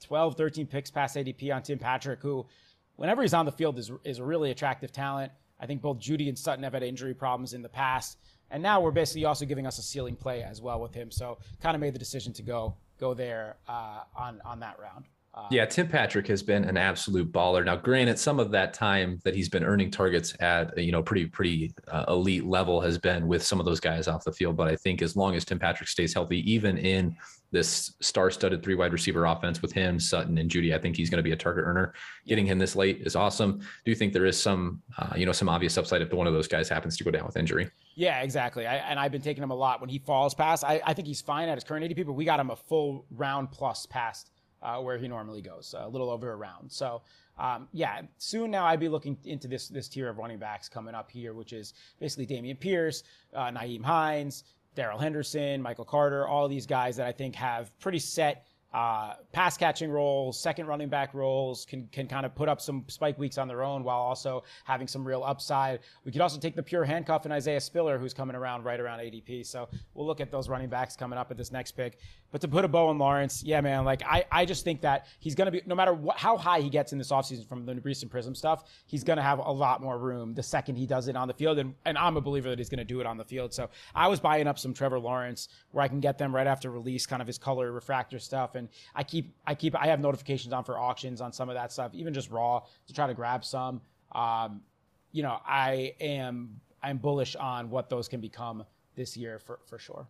[0.04, 2.48] 12, 13 picks past ADP on Tim Patrick, who,
[2.96, 5.32] whenever he's on the field, is, is a really attractive talent.
[5.60, 8.18] I think both Jeudy and Sutton have had injury problems in the past.
[8.50, 11.12] And now we're basically also giving us a ceiling play as well with him.
[11.12, 15.06] So kind of made the decision to go go there uh, on on that round.
[15.50, 17.64] Yeah, Tim Patrick has been an absolute baller.
[17.64, 21.26] Now, granted, some of that time that he's been earning targets at you know pretty
[21.26, 24.58] pretty uh, elite level has been with some of those guys off the field.
[24.58, 27.16] But I think as long as Tim Patrick stays healthy, even in
[27.52, 31.18] this star-studded three wide receiver offense with him, Sutton, and Jeudy, I think he's going
[31.18, 31.94] to be a target earner.
[32.26, 33.60] Getting him this late is awesome.
[33.60, 36.34] Do you think there is some uh, you know some obvious upside if one of
[36.34, 37.70] those guys happens to go down with injury?
[37.96, 38.68] Yeah, exactly.
[38.68, 40.66] I, and I've been taking him a lot when he falls past.
[40.66, 43.06] I, I think he's fine at his current ADP, but we got him a full
[43.12, 44.32] round plus past
[44.62, 46.72] uh, where he normally goes, a little over a round.
[46.72, 47.02] So
[47.38, 50.94] um, yeah, soon now I'd be looking into this this tier of running backs coming
[50.94, 53.04] up here, which is basically Dameon Pierce,
[53.34, 54.44] uh, Nyheim Hines,
[54.76, 59.58] Darrell Henderson, Michael Carter, all these guys that I think have pretty set uh, pass
[59.58, 63.38] catching roles, second running back roles, can can kind of put up some spike weeks
[63.38, 65.80] on their own while also having some real upside.
[66.06, 69.00] We could also take the pure handcuff and Isaiah Spiller, who's coming around right around
[69.00, 69.46] ADP.
[69.46, 71.98] So we'll look at those running backs coming up at this next pick.
[72.32, 75.08] But to put a bow on Lawrence, yeah, man, like I, I just think that
[75.20, 77.66] he's going to be, no matter what, how high he gets in this offseason from
[77.66, 80.86] the recent Prism stuff, he's going to have a lot more room the second he
[80.86, 81.60] does it on the field.
[81.60, 83.54] And, and I'm a believer that he's going to do it on the field.
[83.54, 86.72] So I was buying up some Trevor Lawrence where I can get them right after
[86.72, 88.56] release, kind of his color refractor stuff.
[88.56, 91.74] And I keep, I keep, I have notifications on for auctions on some of that
[91.74, 93.82] stuff, even just raw to try to grab some.
[94.14, 94.62] Um,
[95.12, 98.64] you know, I am, I'm bullish on what those can become
[98.96, 100.08] this year for, for sure.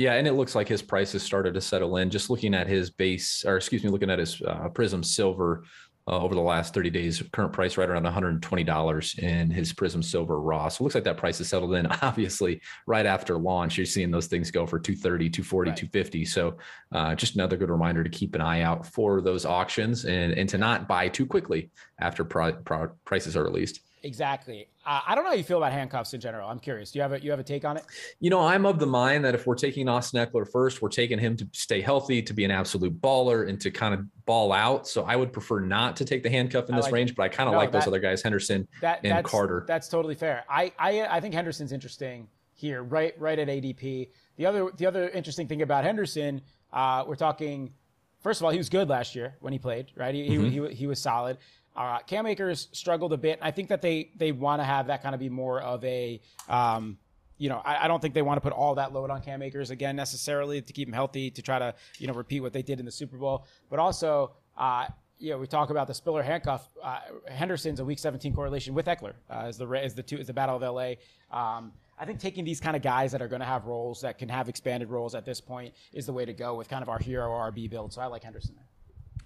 [0.00, 2.08] Yeah, and it looks like his price has started to settle in.
[2.08, 5.64] Just looking at his base, or excuse me, looking at his uh, Prism Silver
[6.08, 10.40] uh, over the last 30 days, current price right around $120 in his Prism Silver
[10.40, 10.70] Raw.
[10.70, 11.84] So it looks like that price has settled in.
[12.02, 15.76] Obviously, right after launch, you're seeing those things go for 230, 240, right.
[15.76, 16.24] 250.
[16.24, 16.56] So
[16.92, 20.48] uh, just another good reminder to keep an eye out for those auctions and, and
[20.48, 23.80] to not buy too quickly after pri- pri- prices are released.
[24.02, 24.66] Exactly.
[24.86, 26.48] Uh, I don't know how you feel about handcuffs in general.
[26.48, 26.90] I'm curious.
[26.90, 27.84] Do you have a you have a take on it?
[28.18, 31.18] You know, I'm of the mind that if we're taking Austin Ekeler first, we're taking
[31.18, 34.88] him to stay healthy, to be an absolute baller, and to kind of ball out.
[34.88, 37.16] So I would prefer not to take the handcuff in this like range, it.
[37.16, 39.64] but I kind of no, like that, those other guys, Henderson that, and that's, Carter.
[39.66, 40.44] That's totally fair.
[40.48, 44.08] I, I I think Henderson's interesting here, right right at ADP.
[44.36, 46.40] The other the other interesting thing about Henderson,
[46.72, 47.72] uh, we're talking.
[48.22, 50.14] First of all, he was good last year when he played, right?
[50.14, 50.44] He, mm-hmm.
[50.44, 51.38] he, he, he was solid.
[51.80, 53.38] Uh, Cam Akers struggled a bit.
[53.40, 56.20] I think that they they want to have that kind of be more of a,
[56.46, 56.98] um,
[57.38, 59.40] you know, I, I, don't think they want to put all that load on Cam
[59.40, 62.60] Akers again necessarily to keep him healthy to try to you know repeat what they
[62.60, 63.46] did in the Super Bowl.
[63.70, 66.68] But also, uh, you know, we talk about the Spiller handcuff.
[66.82, 70.26] Uh, Henderson's a Week 17 correlation with Ekeler uh, as the as the two as
[70.26, 70.96] the Battle of LA.
[71.34, 74.18] Um, I think taking these kind of guys that are going to have roles that
[74.18, 76.90] can have expanded roles at this point is the way to go with kind of
[76.90, 77.94] our hero RB build.
[77.94, 78.69] So I like Henderson there.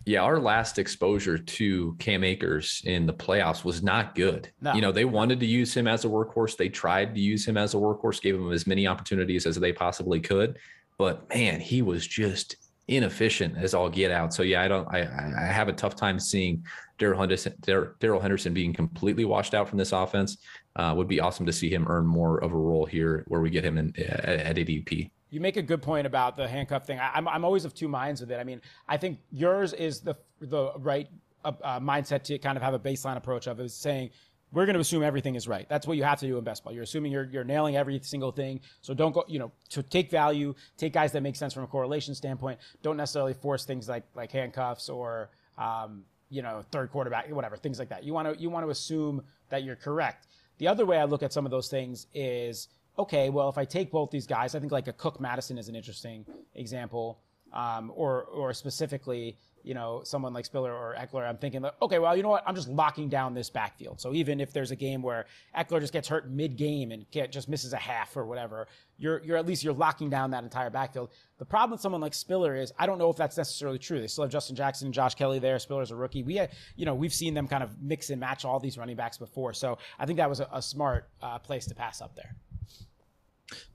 [0.07, 4.51] Yeah, our last exposure to Cam Akers in the playoffs was not good.
[4.61, 4.75] No.
[4.75, 6.57] You know, they wanted to use him as a workhorse.
[6.57, 9.73] They tried to use him as a workhorse, gave him as many opportunities as they
[9.73, 10.59] possibly could.
[10.99, 14.35] But man, he was just inefficient as all get out.
[14.35, 14.87] So yeah, I don't.
[14.89, 16.65] I I have a tough time seeing
[16.99, 20.39] Darrell Henderson, Darrell Henderson being completely washed out from this offense.
[20.77, 23.49] Uh, would be awesome to see him earn more of a role here, where we
[23.49, 27.01] get him in at, at ADP you make a good point about the handcuff thing.
[27.01, 28.39] I, am I'm, I'm always of two minds with it.
[28.39, 31.09] I mean, I think yours is the the right
[31.45, 34.11] uh, uh, mindset to kind of have a baseline approach of is saying
[34.53, 35.69] we're going to assume everything is right.
[35.69, 36.73] That's what you have to do in baseball.
[36.73, 38.61] You're assuming you're, you're nailing every single thing.
[38.83, 41.67] So don't go, you know, to take value, take guys that make sense from a
[41.67, 42.61] correlation standpoint.
[42.83, 47.81] Don't necessarily force things like like handcuffs or um, you know third quarterback, whatever things
[47.81, 48.05] like that.
[48.05, 50.29] You want to you want to assume that you're correct.
[50.59, 52.69] The other way I look at some of those things is
[52.99, 55.69] okay, well, if I take both these guys, I think like a Cook Mattison is
[55.69, 56.25] an interesting
[56.55, 57.21] example,
[57.53, 61.27] um, or or specifically, you know, someone like Spiller or Ekeler.
[61.29, 62.45] I'm thinking, like, okay, well, you know what?
[62.47, 64.01] I'm just locking down this backfield.
[64.01, 65.27] So even if there's a game where
[65.57, 68.69] Ekeler just gets hurt mid game and just misses a half or whatever,
[68.99, 71.11] you're you're at least you're locking down that entire backfield.
[71.39, 74.01] The problem with someone like Spiller is I don't know if that's necessarily true.
[74.01, 75.59] They still have Justin Jackson and Josh Kelley there.
[75.59, 76.23] Spiller's a rookie.
[76.23, 76.41] We,
[76.77, 79.53] you know, we've seen them kind of mix and match all these running backs before.
[79.53, 82.37] So I think that was a, a smart uh, place to pass up there.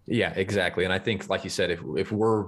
[0.05, 0.84] Yeah, exactly.
[0.84, 2.47] And I think, like you said, if if we're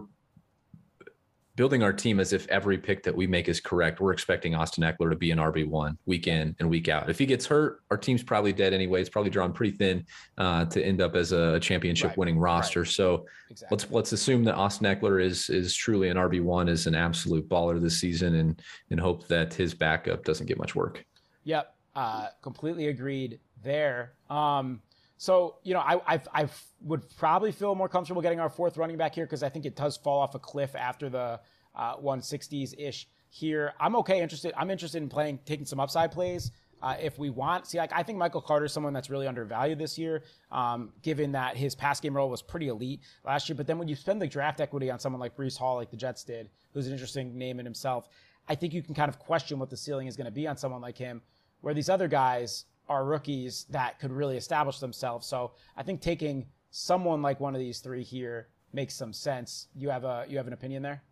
[1.56, 4.84] building our team as if every pick that we make is correct, we're expecting Austin
[4.84, 7.10] Ekeler to be an RB one week in and week out.
[7.10, 9.02] If he gets hurt, our team's probably dead anyway.
[9.02, 10.06] It's probably drawn pretty thin
[10.38, 12.18] uh, to end up as a championship right.
[12.18, 12.82] winning roster.
[12.82, 12.90] Right.
[12.90, 13.76] So exactly.
[13.76, 17.48] let's let's assume that Austin Ekeler is is truly an RB one, is an absolute
[17.48, 21.06] baller this season, and and hope that his backup doesn't get much work.
[21.44, 24.14] Yep, uh, completely agreed there.
[24.30, 24.82] Um,
[25.22, 26.50] so, you know, I, I, I
[26.82, 29.76] would probably feel more comfortable getting our fourth running back here because I think it
[29.76, 31.40] does fall off a cliff after the
[31.76, 33.74] uh, 160s ish here.
[33.80, 34.52] I'm okay, interested.
[34.58, 36.50] I'm interested in playing, taking some upside plays.
[36.82, 39.78] Uh, if we want, see, like I think Michael Carter is someone that's really undervalued
[39.78, 43.56] this year, um, given that his pass game role was pretty elite last year.
[43.56, 45.98] But then when you spend the draft equity on someone like Breece Hall, like the
[45.98, 48.10] Jets did, who's an interesting name in himself,
[48.50, 50.58] I think you can kind of question what the ceiling is going to be on
[50.58, 51.22] someone like him,
[51.60, 55.28] where these other guys are rookies that could really establish themselves.
[55.28, 59.68] So I think taking someone like one of these three here makes some sense.
[59.76, 61.04] You have a you have an opinion there?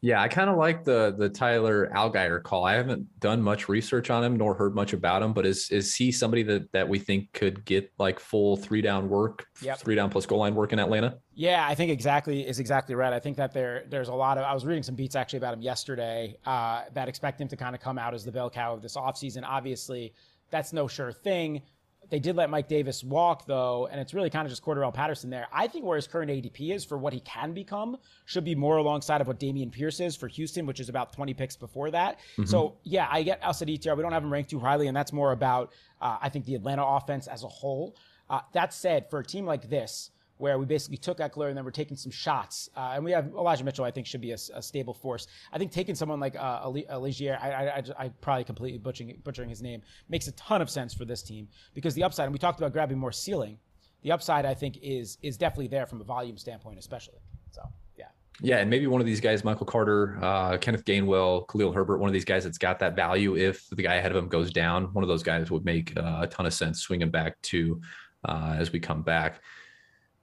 [0.00, 2.64] Yeah, I kind of like the the Tyler Allgeier call.
[2.64, 5.94] I haven't done much research on him nor heard much about him, but is is
[5.94, 9.78] he somebody that that we think could get like full three down work, yep.
[9.78, 11.18] three down plus goal line work in Atlanta?
[11.34, 13.12] Yeah, I think exactly is exactly right.
[13.12, 15.54] I think that there there's a lot of I was reading some beats actually about
[15.54, 18.74] him yesterday uh, that expect him to kind of come out as the bell cow
[18.74, 19.44] of this offseason.
[19.44, 20.14] Obviously,
[20.50, 21.62] that's no sure thing.
[22.08, 25.28] They did let Mike Davis walk, though, and it's really kind of just Cordarrelle Patterson
[25.28, 25.48] there.
[25.52, 28.76] I think where his current ADP is for what he can become should be more
[28.76, 32.18] alongside of what Dameon Pierce is for Houston, which is about 20 picks before that.
[32.32, 32.44] Mm-hmm.
[32.44, 33.96] So, yeah, I get at ETR.
[33.96, 36.54] We don't have him ranked too highly, and that's more about, uh, I think, the
[36.54, 37.96] Atlanta offense as a whole.
[38.30, 41.64] Uh, that said, for a team like this, where we basically took Ekeler and then
[41.64, 42.68] we're taking some shots.
[42.76, 45.26] Uh, and we have Elijah Mitchell, I think, should be a, a stable force.
[45.52, 49.48] I think taking someone like uh, Aligier, I, I, I, I, probably completely butchering, butchering
[49.48, 52.38] his name, makes a ton of sense for this team because the upside, and we
[52.38, 53.58] talked about grabbing more ceiling,
[54.02, 57.18] the upside, I think, is is definitely there from a volume standpoint, especially.
[57.50, 57.62] So,
[57.98, 58.04] yeah.
[58.40, 62.08] Yeah, and maybe one of these guys, Michael Carter, uh, Kenneth Gainwell, Khalil Herbert, one
[62.08, 63.36] of these guys that's got that value.
[63.36, 66.20] If the guy ahead of him goes down, one of those guys would make uh,
[66.22, 67.80] a ton of sense swinging back to
[68.26, 69.40] uh, as we come back.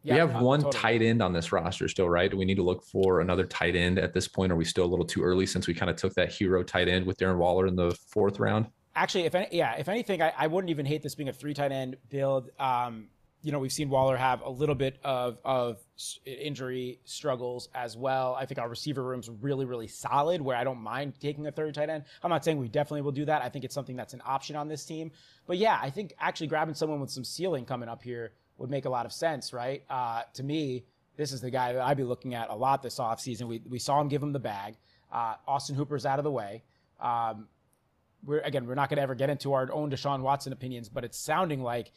[0.03, 0.81] Yeah, we have one totally.
[0.81, 2.29] tight end on this roster still, right?
[2.29, 4.51] Do we need to look for another tight end at this point?
[4.51, 6.89] Are we still a little too early since we kind of took that hero tight
[6.89, 8.67] end with Darren Waller in the fourth round?
[8.95, 11.53] Actually, if any, yeah, if anything, I, I wouldn't even hate this being a three
[11.53, 12.49] tight end build.
[12.59, 13.07] Um,
[13.41, 15.79] you know, we've seen Waller have a little bit of of
[16.25, 18.35] injury struggles as well.
[18.39, 20.41] I think our receiver room's really, really solid.
[20.41, 22.03] Where I don't mind taking a third tight end.
[22.23, 23.41] I'm not saying we definitely will do that.
[23.41, 25.11] I think it's something that's an option on this team.
[25.45, 28.33] But yeah, I think actually grabbing someone with some ceiling coming up here
[28.63, 29.83] would make a lot of sense, right?
[29.89, 30.85] Uh, to me,
[31.17, 33.45] this is the guy that I'd be looking at a lot this offseason.
[33.49, 34.75] We, we saw him give him the bag.
[35.11, 36.63] Uh, Austin Hooper's out of the way.
[37.01, 37.49] Um,
[38.25, 41.03] we're again, we're not going to ever get into our own Deshaun Watson opinions, but
[41.03, 41.91] it's sounding like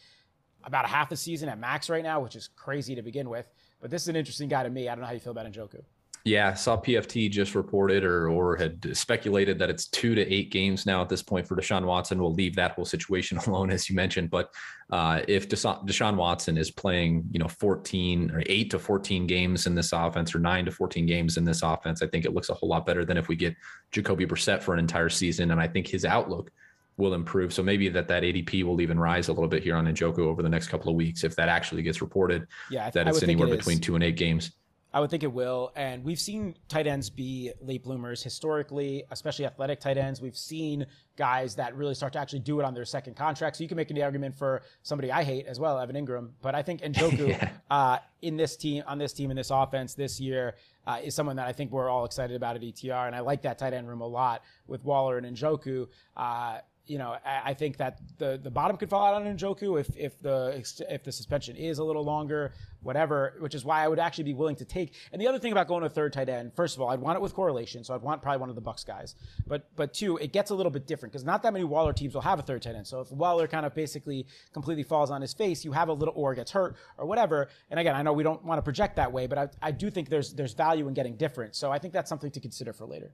[0.64, 3.48] about a half a season at max right now, which is crazy to begin with.
[3.80, 4.88] But this is an interesting guy to me.
[4.88, 5.84] I don't know how you feel about Njoku.
[6.26, 10.84] Yeah, saw PFT just reported or or had speculated that it's two to eight games
[10.84, 12.20] now at this point for Deshaun Watson.
[12.20, 14.28] We'll leave that whole situation alone, as you mentioned.
[14.28, 14.50] But
[14.90, 19.76] uh, if Deshaun Watson is playing, you know, 14 or eight to 14 games in
[19.76, 22.54] this offense or nine to 14 games in this offense, I think it looks a
[22.54, 23.54] whole lot better than if we get
[23.92, 25.52] Jacoby Brissett for an entire season.
[25.52, 26.50] And I think his outlook
[26.96, 27.52] will improve.
[27.52, 30.42] So maybe that that ADP will even rise a little bit here on Njoku over
[30.42, 32.48] the next couple of weeks if that actually gets reported.
[32.68, 34.50] Yeah, th- that it's anywhere it between two and eight games.
[34.92, 35.72] I would think it will.
[35.76, 40.20] And we've seen tight ends be late bloomers historically, especially athletic tight ends.
[40.20, 43.56] We've seen guys that really start to actually do it on their second contract.
[43.56, 46.30] So you can make an argument for somebody I hate as well, Evan Engram.
[46.40, 47.50] But I think Njoku yeah.
[47.70, 50.56] uh, in this team, on this team, in this offense this year,
[50.86, 53.06] uh, is someone that I think we're all excited about at ETR.
[53.06, 55.88] And I like that tight end room a lot with Waller and Njoku.
[56.16, 59.96] Uh, you know, I think that the the bottom could fall out on Njoku if
[59.96, 63.34] if the if the suspension is a little longer, whatever.
[63.40, 64.94] Which is why I would actually be willing to take.
[65.12, 67.16] And the other thing about going to third tight end, first of all, I'd want
[67.16, 69.14] it with correlation, so I'd want probably one of the Bucks guys.
[69.46, 72.14] But but two, it gets a little bit different because not that many Waller teams
[72.14, 72.86] will have a third tight end.
[72.86, 76.14] So if Waller kind of basically completely falls on his face, you have a little
[76.16, 77.48] or gets hurt or whatever.
[77.70, 79.90] And again, I know we don't want to project that way, but I, I do
[79.90, 81.56] think there's there's value in getting different.
[81.56, 83.12] So I think that's something to consider for later.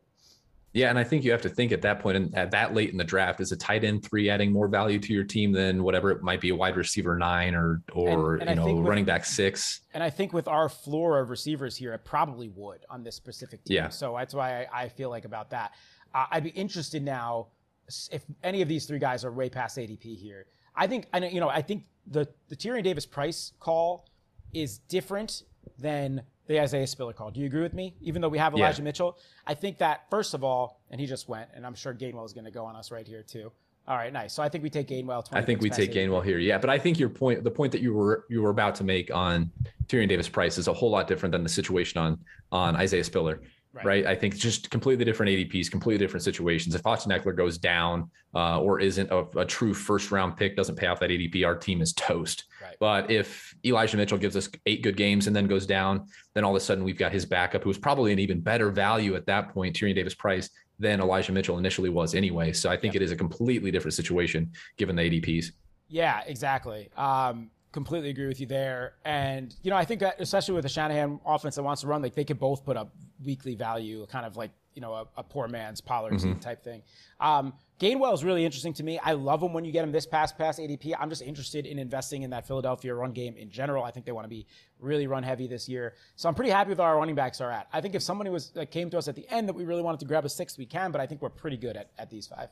[0.75, 2.91] Yeah, and I think you have to think at that point and at that late
[2.91, 5.83] in the draft, is a tight end three adding more value to your team than
[5.83, 9.03] whatever it might be a wide receiver nine or or and, and you know running
[9.03, 9.81] with, back six.
[9.93, 13.65] And I think with our floor of receivers here, it probably would on this specific
[13.65, 13.77] team.
[13.77, 13.89] Yeah.
[13.91, 15.73] So that's why I, I feel like about that.
[16.15, 17.49] Uh, I'd be interested now
[18.11, 20.47] if any of these three guys are way past ADP here.
[20.75, 24.09] I think I know you know I think the the Tyrion Davis price call
[24.55, 25.43] is different
[25.79, 27.31] than the Isaiah Spiller call.
[27.31, 27.95] Do you agree with me?
[28.01, 28.85] Even though we have Elijah yeah.
[28.85, 32.27] Mitchell, I think that first of all, and he just went, and I'm sure Gainwell
[32.27, 33.53] is going to go on us right here too.
[33.89, 34.33] All right, nice.
[34.33, 35.27] So I think we take Gainwell.
[35.33, 36.39] I think we take Gainwell here.
[36.39, 38.85] Yeah, but I think your point, the point that you were you were about to
[38.85, 39.51] make on
[39.89, 42.19] Tyrion Davis Price is a whole lot different than the situation on
[42.53, 43.41] on Isaiah Spiller.
[43.73, 43.87] Right.
[43.87, 44.07] right.
[44.07, 46.75] I think just completely different ADPs, completely different situations.
[46.75, 50.77] If Austin Ekeler goes down uh, or isn't a, a, true first round pick, doesn't
[50.77, 52.45] pay off that ADP, our team is toast.
[52.83, 56.51] But if Elijah Mitchell gives us eight good games and then goes down, then all
[56.51, 59.51] of a sudden we've got his backup, who's probably an even better value at that
[59.51, 62.53] point, Tyrion Davis Price, than Elijah Mitchell initially was anyway.
[62.53, 63.03] So I think yep.
[63.03, 65.53] it is a completely different situation given the ADPs.
[65.87, 66.91] Yeah, exactly.
[66.97, 68.95] Um, completely agree with you there.
[69.05, 72.03] And, you know, I think that especially with the Shanahan offense that wants to run,
[72.03, 72.93] like they could both put up
[73.25, 76.39] weekly value, kind of like you know a, a poor man's Pollard mm-hmm.
[76.41, 76.83] type thing.
[77.21, 77.53] Um,
[77.83, 79.01] Gainwell is really interesting to me.
[79.01, 80.95] I love him when you get him this past past ADP.
[81.01, 83.83] I'm just interested in investing in that Philadelphia run game in general.
[83.83, 84.47] I think they want to be
[84.79, 85.95] really run heavy this year.
[86.15, 87.67] So I'm pretty happy with where our running backs are at.
[87.73, 89.83] I think if somebody was uh, came to us at the end that we really
[89.83, 90.93] wanted to grab a sixth, we can.
[90.93, 92.51] But I think we're pretty good at, at these five.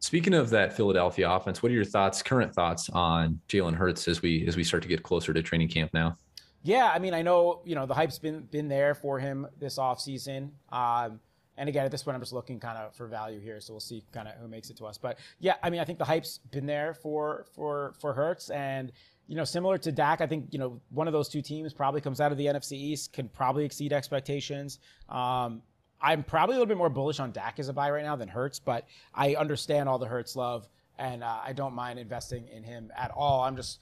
[0.00, 4.22] Speaking of that Philadelphia offense, what are your thoughts, current thoughts on Jalen Hurts as
[4.22, 6.18] we as we start to get closer to training camp now?
[6.64, 9.78] Yeah, I mean, I know you know the hype's been been there for him this
[9.78, 10.50] offseason.
[10.72, 11.20] Um,
[11.56, 13.80] and again, at this point, I'm just looking kind of for value here, so we'll
[13.80, 14.98] see kind of who makes it to us.
[14.98, 18.90] But yeah, I mean, I think the hype's been there for for for Hurts, and
[19.26, 22.00] you know, similar to Dak, I think you know one of those two teams probably
[22.00, 24.80] comes out of the NFC East, can probably exceed expectations.
[25.08, 25.62] Um,
[26.00, 28.28] I'm probably a little bit more bullish on Dak as a buy right now than
[28.28, 32.62] Hurts, but I understand all the Hurts love, and uh, I don't mind investing in
[32.62, 33.42] him at all.
[33.42, 33.80] I'm just,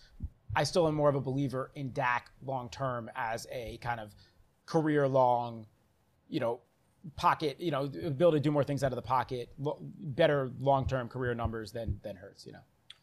[0.54, 4.14] I still am more of a believer in Dak long term as a kind of
[4.66, 5.66] career long,
[6.28, 6.60] you know,
[7.16, 11.08] pocket, you know, ability to do more things out of the pocket, better long term
[11.08, 12.60] career numbers than than Hurts, you know.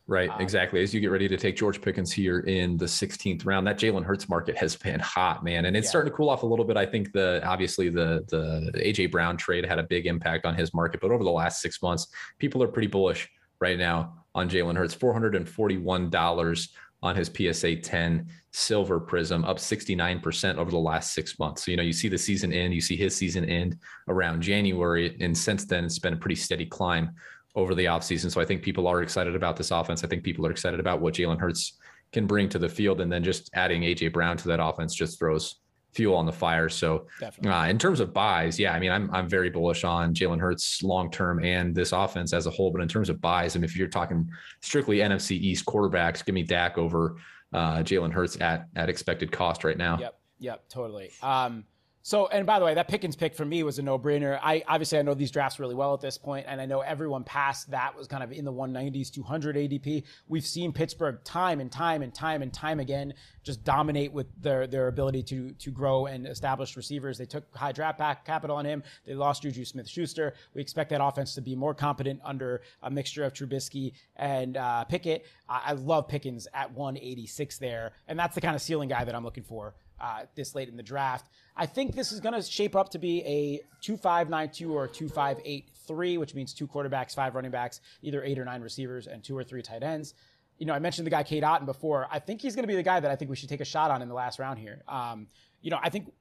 [0.09, 0.81] Right, um, exactly.
[0.81, 4.03] As you get ready to take George Pickens here in the 16th round, that Jalen
[4.03, 5.89] Hurts market has been hot, man, and it's yeah.
[5.91, 6.77] starting to cool off a little bit.
[6.77, 10.73] I think the obviously the the AJ Brown trade had a big impact on his
[10.73, 12.07] market, but over the last six months,
[12.39, 13.29] people are pretty bullish
[13.59, 14.95] right now on Jalen Hurts.
[14.95, 16.69] Four hundred and forty-one dollars
[17.01, 21.63] on his PSA 10 silver prism, up 69% over the last six months.
[21.63, 23.77] So, you know, you see the season end, you see his season end
[24.07, 25.15] around January.
[25.21, 27.11] And since then, it's been a pretty steady climb
[27.55, 28.31] over the offseason.
[28.31, 30.03] So I think people are excited about this offense.
[30.03, 31.77] I think people are excited about what Jalen Hurts
[32.11, 33.01] can bring to the field.
[33.01, 35.55] And then just adding AJ Brown to that offense just throws
[35.93, 36.69] fuel on the fire.
[36.69, 40.39] So uh, in terms of buys, yeah, I mean, I'm, I'm very bullish on Jalen
[40.39, 43.65] Hurts long-term and this offense as a whole, but in terms of buys, I mean,
[43.65, 44.29] if you're talking
[44.61, 47.17] strictly NFC East quarterbacks, give me Dak over
[47.53, 49.97] uh, Jalen Hurts at, at expected cost right now.
[49.99, 50.19] Yep.
[50.39, 50.69] Yep.
[50.69, 51.11] Totally.
[51.21, 51.65] Um,
[52.01, 54.39] so, and by the way, that Pickens pick for me was a no-brainer.
[54.41, 57.25] I obviously I know these drafts really well at this point, and I know everyone
[57.25, 60.03] past that was kind of in the 190s, 200 ADP.
[60.27, 64.65] We've seen Pittsburgh time and time and time and time again just dominate with their
[64.65, 67.17] their ability to to grow and establish receivers.
[67.17, 68.81] They took high draft back capital on him.
[69.05, 70.33] They lost Juju Smith-Schuster.
[70.53, 74.85] We expect that offense to be more competent under a mixture of Trubisky and uh,
[74.85, 75.25] Pickett.
[75.49, 79.13] I, I love Pickens at 186 there, and that's the kind of ceiling guy that
[79.13, 81.29] I'm looking for uh, this late in the draft.
[81.55, 86.33] I think this is going to shape up to be a 2-5-9-2 or 2-5-8-3, which
[86.35, 89.61] means two quarterbacks, five running backs, either eight or nine receivers, and two or three
[89.61, 90.13] tight ends.
[90.57, 92.07] You know, I mentioned the guy Cade Otton before.
[92.11, 93.65] I think he's going to be the guy that I think we should take a
[93.65, 94.83] shot on in the last round here.
[94.87, 95.27] Um,
[95.61, 96.11] you know, I think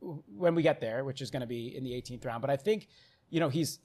[0.00, 2.50] w- when we get there, which is going to be in the 18th round, but
[2.50, 2.88] I think–
[3.30, 3.80] you know, he's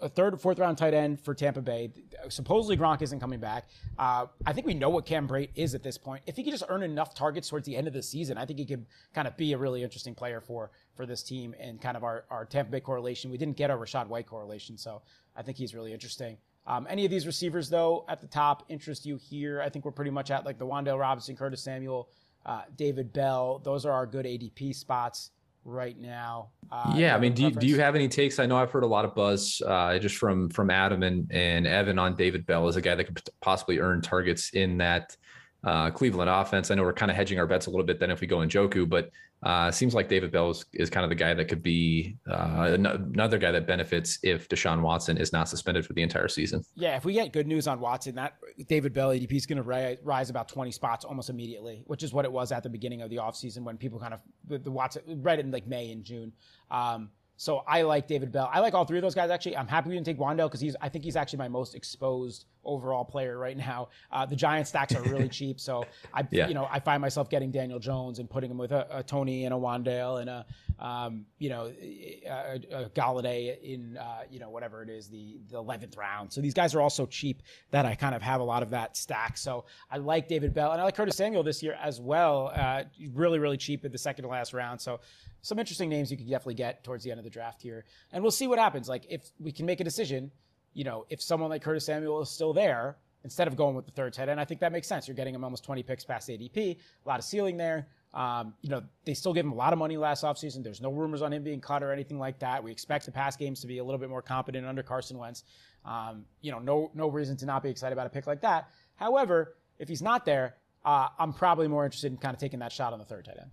[0.00, 1.90] a third, or fourth round tight end for Tampa Bay.
[2.28, 3.68] Supposedly Gronk isn't coming back.
[3.98, 6.22] Uh, I think we know what Cam Brate is at this point.
[6.26, 8.58] If he could just earn enough targets towards the end of the season, I think
[8.58, 11.96] he could kind of be a really interesting player for for this team and kind
[11.96, 13.30] of our, our Tampa Bay correlation.
[13.30, 15.02] We didn't get our Rachaad White correlation, so
[15.34, 16.36] I think he's really interesting.
[16.66, 19.60] Um, any of these receivers, though, at the top interest you here?
[19.60, 22.08] I think we're pretty much at like the Wan'Dale Robinson, Curtis Samuel,
[22.46, 23.60] uh, David Bell.
[23.62, 25.30] Those are our good ADP spots
[25.64, 26.50] right now.
[26.70, 28.38] Uh, yeah, I mean, do you, do you have any takes?
[28.38, 31.66] I know I've heard a lot of buzz uh, just from from Adam and and
[31.66, 35.16] Evan on David Bell as a guy that could possibly earn targets in that
[35.64, 36.70] uh, Cleveland offense.
[36.70, 38.38] I know we're kind of hedging our bets a little bit then if we go
[38.38, 39.10] Njoku, but
[39.42, 42.76] uh, seems like David Bell is, is, kind of the guy that could be uh,
[42.78, 46.62] another guy that benefits if Deshaun Watson is not suspended for the entire season.
[46.76, 48.36] Yeah, if we get good news on Watson, that
[48.68, 52.14] David Bell ADP is going to rise, rise about 20 spots almost immediately, which is
[52.14, 54.70] what it was at the beginning of the offseason when people kind of the, the
[54.70, 56.32] Watson it in like May and June.
[56.70, 58.48] Um, so I like David Bell.
[58.52, 59.56] I like all three of those guys actually.
[59.56, 62.46] I'm happy we didn't take Wan'Dale because he's I think he's actually my most exposed
[62.64, 63.88] overall player right now.
[64.10, 66.48] Uh, the Giant stacks are really cheap, so I yeah.
[66.48, 69.44] you know I find myself getting Daniel Jones and putting him with a, a Toney
[69.44, 70.46] and a Wan'Dale and a
[70.78, 75.62] um, you know a, a Golladay in uh, you know whatever it is the the
[75.62, 76.32] 11th round.
[76.32, 78.96] So these guys are also cheap that I kind of have a lot of that
[78.96, 79.36] stack.
[79.36, 82.52] So I like David Bell and I like Curtis Samuel this year as well.
[82.54, 84.80] Uh, really really cheap at the second to last round.
[84.80, 85.00] So
[85.44, 87.84] some interesting names you could definitely get towards the end of the draft here.
[88.12, 88.88] And we'll see what happens.
[88.88, 90.30] Like if we can make a decision,
[90.74, 93.92] you know, if someone like Curtis Samuel is still there, instead of going with the
[93.92, 95.08] third tight end, I think that makes sense.
[95.08, 97.88] You're getting him almost 20 picks past ADP, a lot of ceiling there.
[98.12, 100.62] Um, you know, they still gave him a lot of money last offseason.
[100.62, 102.62] There's no rumors on him being cut or anything like that.
[102.62, 105.42] We expect the pass games to be a little bit more competent under Carson Wentz.
[105.84, 108.70] Um, you know, no no reason to not be excited about a pick like that.
[108.94, 110.54] However, if he's not there,
[110.84, 113.38] uh, I'm probably more interested in kind of taking that shot on the third tight
[113.40, 113.50] end.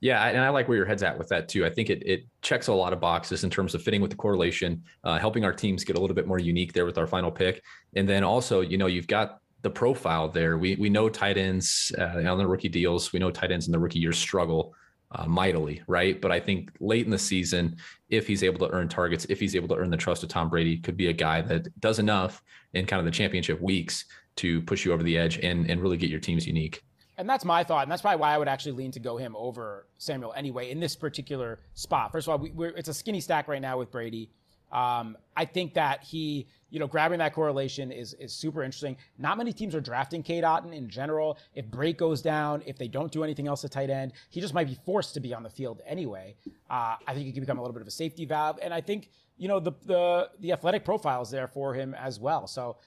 [0.00, 1.64] Yeah, and I like where your head's at with that too.
[1.64, 4.16] I think it it checks a lot of boxes in terms of fitting with the
[4.16, 7.30] correlation, uh, helping our teams get a little bit more unique there with our final
[7.30, 7.62] pick,
[7.94, 10.58] and then also, you know, you've got the profile there.
[10.58, 13.12] We we know tight ends uh, on the rookie deals.
[13.12, 14.74] We know tight ends in the rookie years struggle
[15.12, 16.20] uh, mightily, right?
[16.20, 17.76] But I think late in the season,
[18.08, 20.48] if he's able to earn targets, if he's able to earn the trust of Tom
[20.48, 22.42] Brady, could be a guy that does enough
[22.74, 24.04] in kind of the championship weeks
[24.36, 26.82] to push you over the edge and and really get your teams unique.
[27.18, 29.36] And that's my thought, and that's probably why I would actually lean to go him
[29.36, 32.10] over Samuel anyway in this particular spot.
[32.10, 34.30] First of all, we, it's a skinny stack right now with Brady.
[34.72, 38.96] Um, I think that he, you know, grabbing that correlation is is super interesting.
[39.18, 41.36] Not many teams are drafting Cade Otton in general.
[41.54, 44.54] If Brate goes down, if they don't do anything else at tight end, he just
[44.54, 46.34] might be forced to be on the field anyway.
[46.70, 48.80] Uh, I think he can become a little bit of a safety valve, and I
[48.80, 52.46] think you know the the the athletic profile is there for him as well.
[52.46, 52.78] So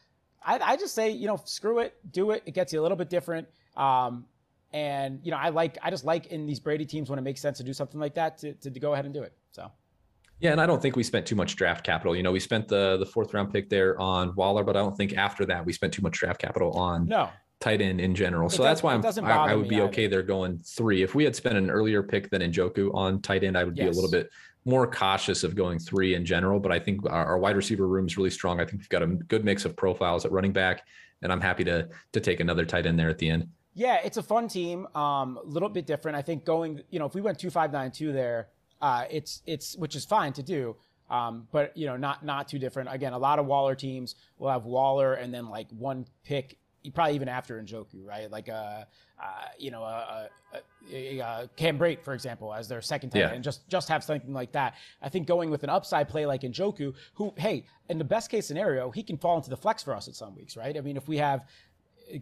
[0.44, 2.44] I, I just say, you know, screw it, do it.
[2.46, 3.48] It gets you a little bit different.
[3.78, 4.26] Um,
[4.74, 7.42] and you know, I like I just like in these Brady teams when it makes
[7.42, 9.34] sense to do something like that to, to, to go ahead and do it.
[9.52, 9.72] So.
[10.42, 12.14] Yeah, and I don't think we spent too much draft capital.
[12.14, 14.96] You know, we spent the the fourth round pick there on Waller, but I don't
[14.96, 18.50] think after that we spent too much draft capital on no tight end in general.
[18.50, 21.04] So that's why I'm, I, I, would be okay there going three.
[21.04, 23.86] If we had spent an earlier pick than Njoku on tight end, I would yes.
[23.86, 24.30] be a little bit
[24.66, 26.60] more cautious of going three in general.
[26.60, 28.60] But I think our, our wide receiver room is really strong.
[28.60, 30.86] I think we've got a good mix of profiles at running back,
[31.22, 33.48] and I'm happy to to take another tight end there at the end.
[33.76, 34.88] Yeah, it's a fun team.
[34.96, 36.18] Um, a little bit different.
[36.18, 38.48] I think going, you know, if we went two five nine two there,
[38.82, 40.76] uh, it's it's which is fine to do.
[41.10, 42.92] Um, but you know, not not too different.
[42.92, 46.58] Again, a lot of Waller teams will have Waller and then like one pick,
[46.94, 48.32] probably even after Njoku, right?
[48.32, 48.88] Like a,
[49.20, 50.30] uh, uh, you know, a,
[50.92, 53.34] a, a, Cam Brate, for example, as their second tight yeah.
[53.34, 54.76] and just just have something like that.
[55.02, 58.48] I think going with an upside play like Njoku, who, hey, in the best case
[58.48, 60.76] scenario, he can fall into the flex for us at some weeks, right?
[60.76, 61.46] I mean, if we have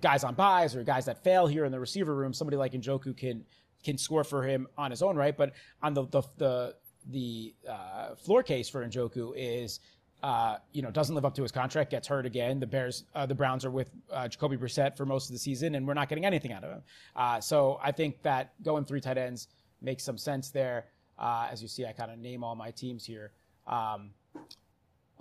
[0.02, 3.16] guys on buys or guys that fail here in the receiver room, somebody like Njoku
[3.16, 3.46] can
[3.84, 5.36] can score for him on his own right.
[5.36, 6.76] But on the the the,
[7.10, 9.80] the uh, floor case for Njoku is.
[10.22, 12.58] Uh, you know, doesn't live up to his contract, gets hurt again.
[12.58, 15.76] The Bears, uh, the Browns are with uh, Jacoby Brissett for most of the season,
[15.76, 16.82] and we're not getting anything out of him.
[17.14, 19.50] Uh, so I think that going three tight ends
[19.82, 20.86] makes some sense there.
[21.20, 23.34] Uh, as you see, I kind of name all my teams here.
[23.68, 24.12] Um,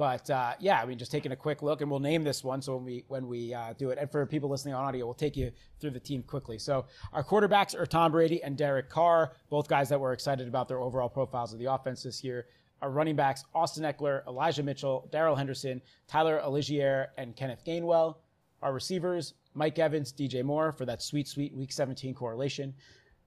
[0.02, 2.60] but uh, yeah, I mean, just taking a quick look, and we'll name this one.
[2.60, 5.14] So when we when we uh, do it, and for people listening on audio, we'll
[5.14, 6.58] take you through the team quickly.
[6.58, 10.66] So our quarterbacks are Tom Brady and Derek Carr, both guys that we're excited about
[10.66, 12.46] their overall profiles of the offense this year.
[12.80, 18.16] Our running backs: Austin Ekeler, Elijah Mitchell, Darrell Henderson, Tyler Allgeier, and Kenneth Gainwell.
[18.60, 22.74] Our receivers: Mike Evans, DJ Moore for that sweet, sweet Week 17 correlation.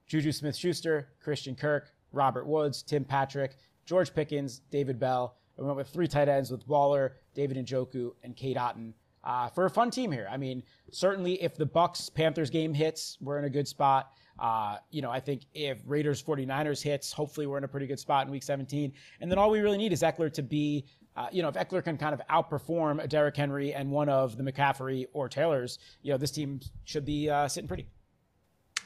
[0.08, 3.56] Juju Smith-Schuster, Christian Kirk, Robert Woods, Tim Patrick,
[3.86, 8.36] George Pickens, David Bell we went with three tight ends with Waller, David Njoku, and
[8.36, 8.92] Cade Otton.
[9.24, 10.28] Uh, for a fun team here.
[10.30, 14.12] I mean, certainly if the Bucks Panthers game hits, we're in a good spot.
[14.38, 17.98] Uh, you know, I think if Raiders 49ers hits, hopefully we're in a pretty good
[17.98, 18.92] spot in week 17.
[19.20, 20.84] And then all we really need is Ekeler to be,
[21.16, 24.44] uh, you know, if Ekeler can kind of outperform Derrick Henry and one of the
[24.44, 27.88] McCaffrey or Taylors, you know, this team should be uh, sitting pretty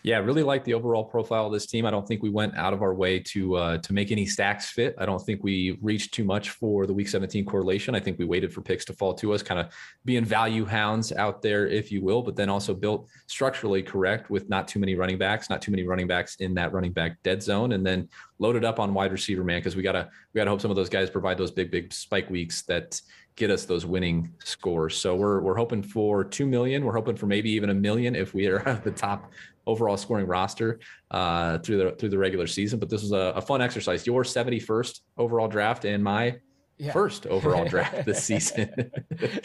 [0.03, 1.85] yeah, really like the overall profile of this team.
[1.85, 4.71] I don't think we went out of our way to uh, to make any stacks
[4.71, 4.95] fit.
[4.99, 7.95] I don't think we reached too much for the Week 17 correlation.
[7.95, 9.73] I think we waited for picks to fall to us, kind of
[10.05, 14.49] being value hounds out there, if you will, but then also built structurally correct with
[14.49, 17.43] not too many running backs, not too many running backs in that running back dead
[17.43, 20.61] zone, and then loaded up on wide receiver man because we gotta we gotta hope
[20.61, 23.01] some of those guys provide those big big spike weeks that
[23.37, 24.97] get us those winning scores.
[24.97, 26.85] So we're we're hoping for two million.
[26.85, 29.33] We're hoping for maybe even a million if we are at the top
[29.67, 30.81] overall scoring roster
[31.11, 32.79] uh, through the through the regular season.
[32.79, 34.07] But this was a, a fun exercise.
[34.07, 36.39] Your 71st overall draft and my
[36.81, 36.93] yeah.
[36.93, 38.73] first overall draft this season.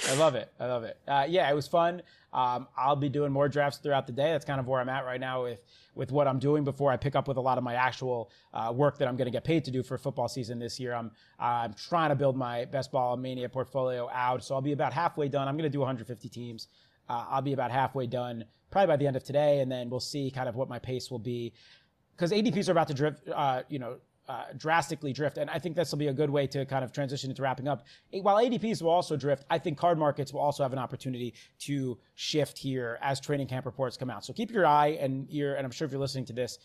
[0.10, 0.52] I love it.
[0.60, 0.98] I love it.
[1.08, 2.02] Uh, yeah, it was fun.
[2.34, 4.32] Um, I'll be doing more drafts throughout the day.
[4.32, 5.62] That's kind of where I'm at right now with
[5.96, 8.72] with what I'm doing before I pick up with a lot of my actual uh,
[8.76, 10.94] work that I'm going to get paid to do for football season this year.
[10.94, 14.94] I'm I'm trying to build my best ball mania portfolio out, so I'll be about
[14.94, 15.48] halfway done.
[15.48, 16.68] I'm going to do 150 teams.
[17.10, 20.00] Uh, I'll be about halfway done probably by the end of today, and then we'll
[20.00, 21.54] see kind of what my pace will be
[22.16, 23.98] because ADPs are about to drift, uh, you know,
[24.28, 25.38] uh, drastically drift.
[25.38, 27.68] And I think this will be a good way to kind of transition into wrapping
[27.68, 27.86] up.
[28.12, 31.98] While ADPs will also drift, I think card markets will also have an opportunity to
[32.16, 34.26] shift here as training camp reports come out.
[34.26, 36.58] So keep your eye and ear, and I'm sure if you're listening to this,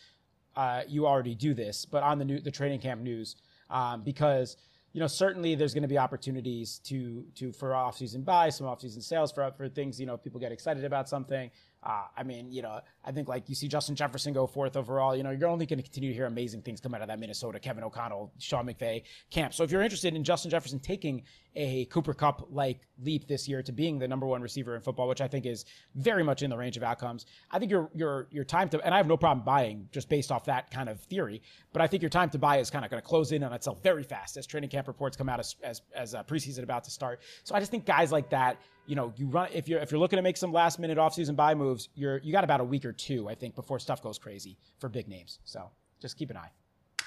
[0.55, 3.35] uh, you already do this, but on the new, the training camp news,
[3.69, 4.57] um, because
[4.93, 8.67] you know certainly there's going to be opportunities to to for off season buys, some
[8.67, 9.99] off season sales for for things.
[9.99, 11.49] You know, if people get excited about something.
[11.83, 15.15] Uh, I mean, you know, I think like you see Justin Jefferson go fourth overall.
[15.15, 17.19] You know, you're only going to continue to hear amazing things come out of that
[17.19, 19.53] Minnesota, Kevin O'Connell, Sean McVay camp.
[19.53, 21.23] So if you're interested in Justin Jefferson taking
[21.55, 25.07] a Cooper Kupp like leap this year to being the number one receiver in football,
[25.07, 25.65] which I think is
[25.95, 27.25] very much in the range of outcomes.
[27.49, 30.31] I think your your your time to and I have no problem buying just based
[30.31, 31.41] off that kind of theory,
[31.73, 33.53] but I think your time to buy is kind of going to close in on
[33.53, 36.83] itself very fast as training camp reports come out as as, as uh, preseason about
[36.83, 37.21] to start.
[37.43, 38.61] So I just think guys like that,
[38.91, 41.33] you know, you run if you're if you're looking to make some last minute offseason
[41.33, 44.19] buy moves, you're you got about a week or two, I think, before stuff goes
[44.19, 45.39] crazy for big names.
[45.45, 45.71] So
[46.01, 46.49] just keep an eye.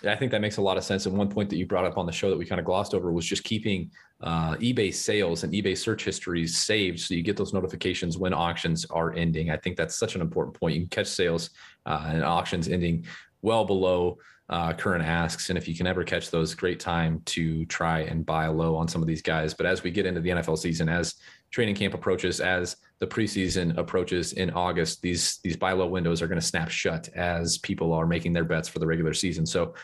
[0.03, 1.05] Yeah, I think that makes a lot of sense.
[1.05, 2.95] And one point that you brought up on the show that we kind of glossed
[2.95, 3.91] over was just keeping
[4.23, 8.87] uh, eBay sales and eBay search histories saved so you get those notifications when auctions
[8.87, 9.51] are ending.
[9.51, 10.77] I think that's such an important point.
[10.77, 11.51] You can catch sales
[11.85, 13.05] uh, and auctions ending
[13.43, 14.17] well below
[14.49, 15.49] uh, current asks.
[15.49, 18.89] And if you can ever catch those, great time to try and buy low on
[18.89, 19.55] some of these guys.
[19.55, 21.15] But as we get into the NFL season, as
[21.55, 26.27] training camp approaches, as the preseason approaches in August, these these buy low windows are
[26.27, 29.47] going to snap shut as people are making their bets for the regular season.
[29.47, 29.75] So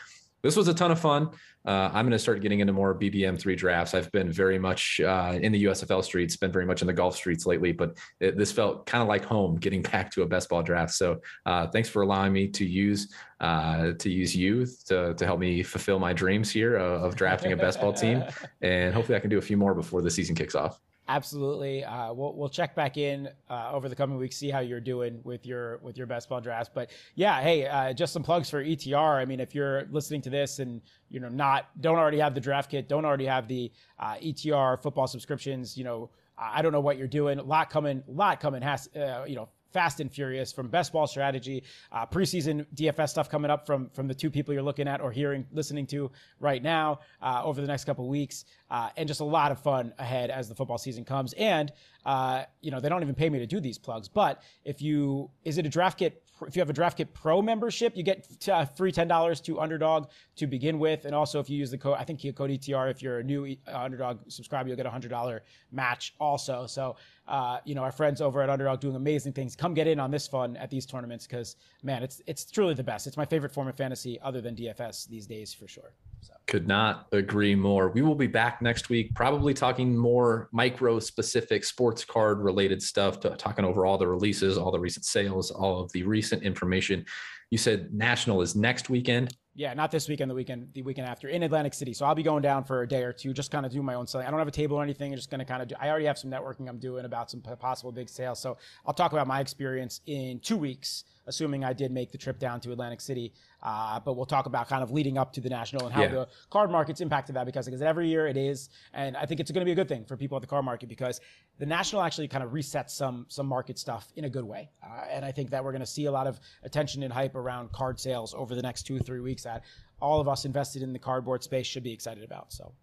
[0.43, 1.29] this was a ton of fun.
[1.65, 3.93] Uh, I'm going to start getting into more BBM three drafts.
[3.93, 7.15] I've been very much uh, in the USFL streets, been very much in the golf
[7.15, 10.49] streets lately, but it, this felt kind of like home getting back to a best
[10.49, 10.93] ball draft.
[10.93, 15.39] So uh, thanks for allowing me to use uh, to use you to, to help
[15.39, 18.23] me fulfill my dreams here of, of drafting a best ball team.
[18.61, 20.79] And hopefully I can do a few more before the season kicks off
[21.15, 21.83] absolutely.
[21.83, 25.19] Uh, we'll we'll check back in uh, over the coming weeks, see how you're doing
[25.23, 26.71] with your with your best ball drafts.
[26.73, 29.21] But yeah, hey, uh, just some plugs for ETR.
[29.21, 32.41] I mean, if you're listening to this and you know not don't already have the
[32.41, 36.09] draft kit, don't already have the uh, ETR football subscriptions, you know.
[36.43, 37.37] I don't know what you're doing.
[37.37, 38.63] A lot coming, lot coming.
[38.63, 43.29] Has uh, you know fast and furious from best ball strategy, uh, preseason DFS stuff
[43.29, 46.61] coming up from from the two people you're looking at or hearing, listening to right
[46.61, 50.29] now uh, over the next couple weeks, uh, and just a lot of fun ahead
[50.29, 51.33] as the football season comes.
[51.33, 51.71] And
[52.05, 55.29] uh, you know they don't even pay me to do these plugs, but if you
[55.43, 58.65] is it a draft kit if you have a DraftKit Pro membership, you get uh,
[58.65, 60.07] free ten dollars to Underdog
[60.37, 63.01] to begin with, and also if you use the code, I think code ETR, if
[63.01, 66.65] you're a new uh, Underdog subscriber, you'll get a hundred dollar match also.
[66.65, 66.95] So,
[67.27, 69.55] uh, you know, our friends over at Underdog doing amazing things.
[69.55, 72.83] Come get in on this fun at these tournaments because man, it's it's truly the
[72.83, 73.07] best.
[73.07, 75.93] It's my favorite form of fantasy other than DFS these days for sure.
[76.21, 76.33] So.
[76.47, 77.89] Could not agree more.
[77.89, 83.19] We will be back next week, probably talking more micro specific sports card related stuff,
[83.19, 87.05] talking over all the releases, all the recent sales, all of the recent information.
[87.49, 89.35] You said national is next weekend.
[89.53, 91.93] Yeah, not this weekend, the weekend, the weekend after in Atlantic City.
[91.93, 93.95] So I'll be going down for a day or two, just kind of do my
[93.95, 94.25] own selling.
[94.25, 95.11] I don't have a table or anything.
[95.11, 97.29] I'm just going to kind of do, I already have some networking I'm doing about
[97.29, 98.39] some possible big sales.
[98.39, 102.37] So I'll talk about my experience in two weeks assuming I did make the trip
[102.39, 103.33] down to Atlantic City.
[103.63, 106.07] Uh, but we'll talk about kind of leading up to the national and how yeah.
[106.07, 109.51] the card market's impacted that because, because every year it is, and I think it's
[109.51, 111.21] going to be a good thing for people at the card market because
[111.57, 115.05] the national actually kind of resets some some market stuff in a good way, uh,
[115.09, 117.71] and I think that we're going to see a lot of attention and hype around
[117.71, 119.63] card sales over the next two or three weeks that
[120.01, 122.51] all of us invested in the cardboard space should be excited about.
[122.51, 122.73] So.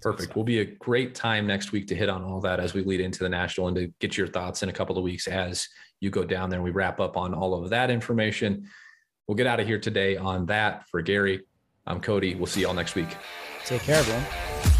[0.00, 0.34] Perfect.
[0.34, 3.00] We'll be a great time next week to hit on all that as we lead
[3.00, 5.68] into the national and to get your thoughts in a couple of weeks as
[6.02, 8.68] you go down there and we wrap up on all of that information.
[9.28, 10.88] We'll get out of here today on that.
[10.88, 11.42] For Gary,
[11.86, 12.34] I'm Cody.
[12.34, 13.16] We'll see y'all next week.
[13.64, 14.71] Take care, everyone.